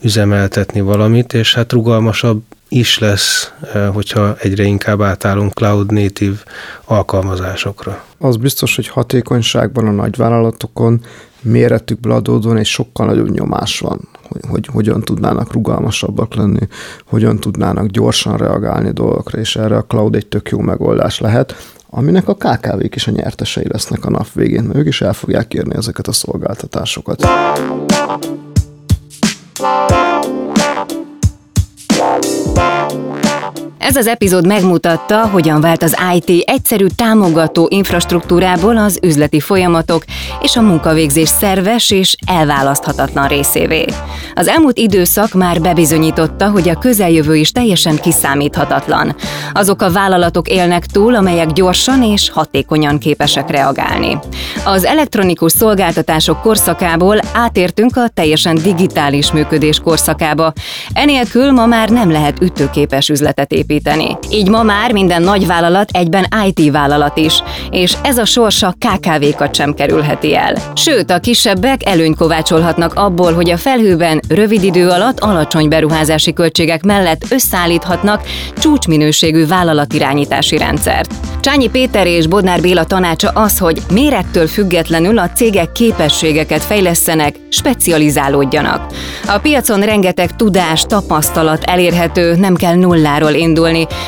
üzemeltetni 0.00 0.80
valamit, 0.80 1.32
és 1.32 1.54
hát 1.54 1.72
rugalmasabb 1.72 2.42
is 2.68 2.98
lesz, 2.98 3.52
eh, 3.72 3.88
hogyha 3.94 4.36
egyre 4.38 4.62
inkább 4.62 5.02
átállunk 5.02 5.52
cloud 5.52 5.92
native 5.92 6.36
alkalmazásokra. 6.84 8.04
Az 8.18 8.36
biztos, 8.36 8.76
hogy 8.76 8.88
hatékonyságban 8.88 9.86
a 9.86 9.90
nagyvállalatokon 9.90 11.00
méretükből 11.42 12.12
adódóan 12.12 12.56
egy 12.56 12.66
sokkal 12.66 13.06
nagyobb 13.06 13.30
nyomás 13.30 13.78
van, 13.78 14.08
hogy, 14.28 14.40
hogy 14.48 14.66
hogyan 14.66 15.00
tudnának 15.00 15.52
rugalmasabbak 15.52 16.34
lenni, 16.34 16.68
hogyan 17.04 17.38
tudnának 17.38 17.86
gyorsan 17.86 18.36
reagálni 18.36 18.90
dolgokra, 18.90 19.38
és 19.38 19.56
erre 19.56 19.76
a 19.76 19.84
cloud 19.84 20.14
egy 20.14 20.26
tök 20.26 20.48
jó 20.48 20.58
megoldás 20.58 21.20
lehet, 21.20 21.74
aminek 21.90 22.28
a 22.28 22.34
KKV-k 22.34 22.94
is 22.94 23.06
a 23.06 23.10
nyertesei 23.10 23.68
lesznek 23.68 24.04
a 24.04 24.10
nap 24.10 24.32
végén, 24.32 24.62
mert 24.62 24.78
ők 24.78 24.86
is 24.86 25.00
el 25.00 25.12
fogják 25.12 25.48
kérni 25.48 25.76
ezeket 25.76 26.06
a 26.06 26.12
szolgáltatásokat. 26.12 27.26
Música 32.56 33.25
Ez 33.86 33.96
az 33.96 34.06
epizód 34.06 34.46
megmutatta, 34.46 35.28
hogyan 35.28 35.60
vált 35.60 35.82
az 35.82 35.96
IT 36.14 36.42
egyszerű 36.48 36.86
támogató 36.86 37.66
infrastruktúrából 37.70 38.76
az 38.76 38.98
üzleti 39.02 39.40
folyamatok 39.40 40.04
és 40.40 40.56
a 40.56 40.60
munkavégzés 40.60 41.28
szerves 41.28 41.90
és 41.90 42.16
elválaszthatatlan 42.26 43.28
részévé. 43.28 43.84
Az 44.34 44.48
elmúlt 44.48 44.78
időszak 44.78 45.32
már 45.32 45.60
bebizonyította, 45.60 46.50
hogy 46.50 46.68
a 46.68 46.78
közeljövő 46.78 47.36
is 47.36 47.50
teljesen 47.50 47.96
kiszámíthatatlan. 47.96 49.16
Azok 49.52 49.82
a 49.82 49.90
vállalatok 49.90 50.48
élnek 50.48 50.86
túl, 50.86 51.14
amelyek 51.14 51.52
gyorsan 51.52 52.02
és 52.02 52.30
hatékonyan 52.30 52.98
képesek 52.98 53.50
reagálni. 53.50 54.18
Az 54.64 54.84
elektronikus 54.84 55.52
szolgáltatások 55.52 56.40
korszakából 56.40 57.20
átértünk 57.32 57.96
a 57.96 58.08
teljesen 58.14 58.54
digitális 58.54 59.32
működés 59.32 59.78
korszakába. 59.78 60.52
Enélkül 60.92 61.50
ma 61.50 61.66
már 61.66 61.88
nem 61.88 62.10
lehet 62.10 62.42
ütőképes 62.42 63.08
üzletet 63.08 63.52
építeni. 63.52 63.74
Így 64.30 64.48
ma 64.48 64.62
már 64.62 64.92
minden 64.92 65.22
nagyvállalat 65.22 65.90
egyben 65.92 66.26
IT 66.46 66.70
vállalat 66.70 67.16
is, 67.16 67.42
és 67.70 67.96
ez 68.02 68.18
a 68.18 68.24
sorsa 68.24 68.74
KKV-kat 68.78 69.54
sem 69.54 69.74
kerülheti 69.74 70.36
el. 70.36 70.54
Sőt, 70.74 71.10
a 71.10 71.18
kisebbek 71.18 71.88
előnyt 71.88 72.16
kovácsolhatnak 72.16 72.94
abból, 72.94 73.32
hogy 73.32 73.50
a 73.50 73.56
felhőben 73.56 74.20
rövid 74.28 74.62
idő 74.62 74.88
alatt 74.88 75.20
alacsony 75.20 75.68
beruházási 75.68 76.32
költségek 76.32 76.84
mellett 76.84 77.24
összeállíthatnak 77.30 78.22
csúcsminőségű 78.58 79.46
vállalatirányítási 79.46 80.56
rendszert. 80.56 81.14
Csányi 81.40 81.68
Péter 81.68 82.06
és 82.06 82.26
Bodnár 82.26 82.60
Béla 82.60 82.84
tanácsa 82.84 83.28
az, 83.28 83.58
hogy 83.58 83.82
mérettől 83.90 84.46
függetlenül 84.46 85.18
a 85.18 85.30
cégek 85.30 85.72
képességeket 85.72 86.62
fejlesztenek, 86.62 87.34
specializálódjanak. 87.48 88.92
A 89.26 89.38
piacon 89.38 89.80
rengeteg 89.80 90.36
tudás, 90.36 90.82
tapasztalat 90.82 91.64
elérhető, 91.64 92.34
nem 92.36 92.54
kell 92.54 92.74
nulláról 92.74 93.32
indulni, 93.32 93.65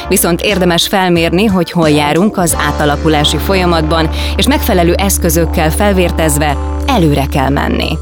viszont 0.09 0.41
érdemes 0.41 0.87
felmérni, 0.87 1.45
hogy 1.47 1.71
hol 1.71 1.91
járunk 1.91 2.37
az 2.37 2.57
átalakulási 2.69 3.37
folyamatban, 3.37 4.11
és 4.37 4.47
megfelelő 4.47 4.95
eszközökkel 4.95 5.71
felvértezve 5.71 6.57
előre 6.87 7.27
kell 7.27 7.49
menni. 7.49 7.99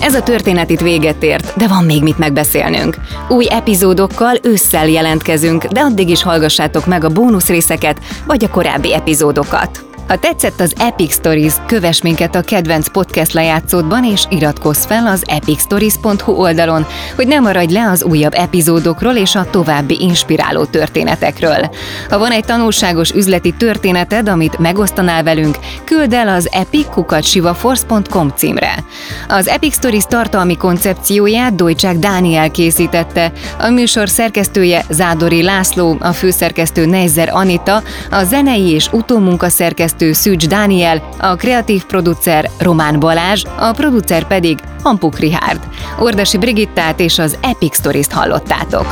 Ez 0.00 0.14
a 0.14 0.22
történet 0.22 0.70
itt 0.70 0.80
véget 0.80 1.22
ért, 1.22 1.56
de 1.56 1.68
van 1.68 1.84
még 1.84 2.02
mit 2.02 2.18
megbeszélnünk. 2.18 2.96
Új 3.28 3.46
epizódokkal 3.50 4.36
ősszel 4.42 4.88
jelentkezünk, 4.88 5.64
de 5.64 5.80
addig 5.80 6.08
is 6.08 6.22
hallgassátok 6.22 6.86
meg 6.86 7.04
a 7.04 7.08
bónusz 7.08 7.48
részeket, 7.48 8.00
vagy 8.26 8.44
a 8.44 8.48
korábbi 8.48 8.94
epizódokat. 8.94 9.85
Ha 10.08 10.16
tetszett 10.16 10.60
az 10.60 10.74
Epic 10.78 11.12
Stories, 11.12 11.54
kövess 11.66 12.00
minket 12.00 12.34
a 12.34 12.40
kedvenc 12.40 12.88
podcast 12.88 13.32
lejátszódban, 13.32 14.04
és 14.04 14.24
iratkozz 14.28 14.84
fel 14.84 15.06
az 15.06 15.22
epicstories.hu 15.26 16.32
oldalon, 16.32 16.86
hogy 17.16 17.26
ne 17.26 17.38
maradj 17.38 17.72
le 17.72 17.88
az 17.90 18.04
újabb 18.04 18.32
epizódokról 18.34 19.14
és 19.14 19.34
a 19.34 19.50
további 19.50 19.96
inspiráló 20.00 20.64
történetekről. 20.64 21.70
Ha 22.10 22.18
van 22.18 22.30
egy 22.30 22.44
tanulságos 22.44 23.10
üzleti 23.10 23.54
történeted, 23.58 24.28
amit 24.28 24.58
megosztanál 24.58 25.22
velünk, 25.22 25.56
küld 25.84 26.12
el 26.12 26.28
az 26.28 26.48
epickukatsivaforce.com 26.52 28.28
címre. 28.36 28.84
Az 29.28 29.48
Epic 29.48 29.74
Stories 29.74 30.04
tartalmi 30.04 30.56
koncepcióját 30.56 31.54
Dojcsák 31.54 31.96
Dániel 31.96 32.50
készítette, 32.50 33.32
a 33.58 33.68
műsor 33.68 34.08
szerkesztője 34.08 34.84
Zádori 34.90 35.42
László, 35.42 35.96
a 36.00 36.12
főszerkesztő 36.12 36.86
Neizer 36.86 37.28
Anita, 37.32 37.82
a 38.10 38.24
zenei 38.24 38.70
és 38.70 38.88
utómunkaszerkesztő 38.92 39.94
szerkesztő 39.96 40.30
Szűcs 40.30 40.48
Dániel, 40.48 41.08
a 41.18 41.34
kreatív 41.34 41.84
producer 41.84 42.50
Román 42.58 43.00
Balázs, 43.00 43.44
a 43.58 43.72
producer 43.72 44.26
pedig 44.26 44.58
Hampuk 44.82 45.18
Rihárd. 45.18 45.60
Ordasi 45.98 46.38
Brigittát 46.38 47.00
és 47.00 47.18
az 47.18 47.38
Epic 47.40 47.76
Stories-t 47.76 48.12
hallottátok. 48.12 48.86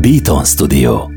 Beaton 0.00 0.44
Studio 0.44 1.11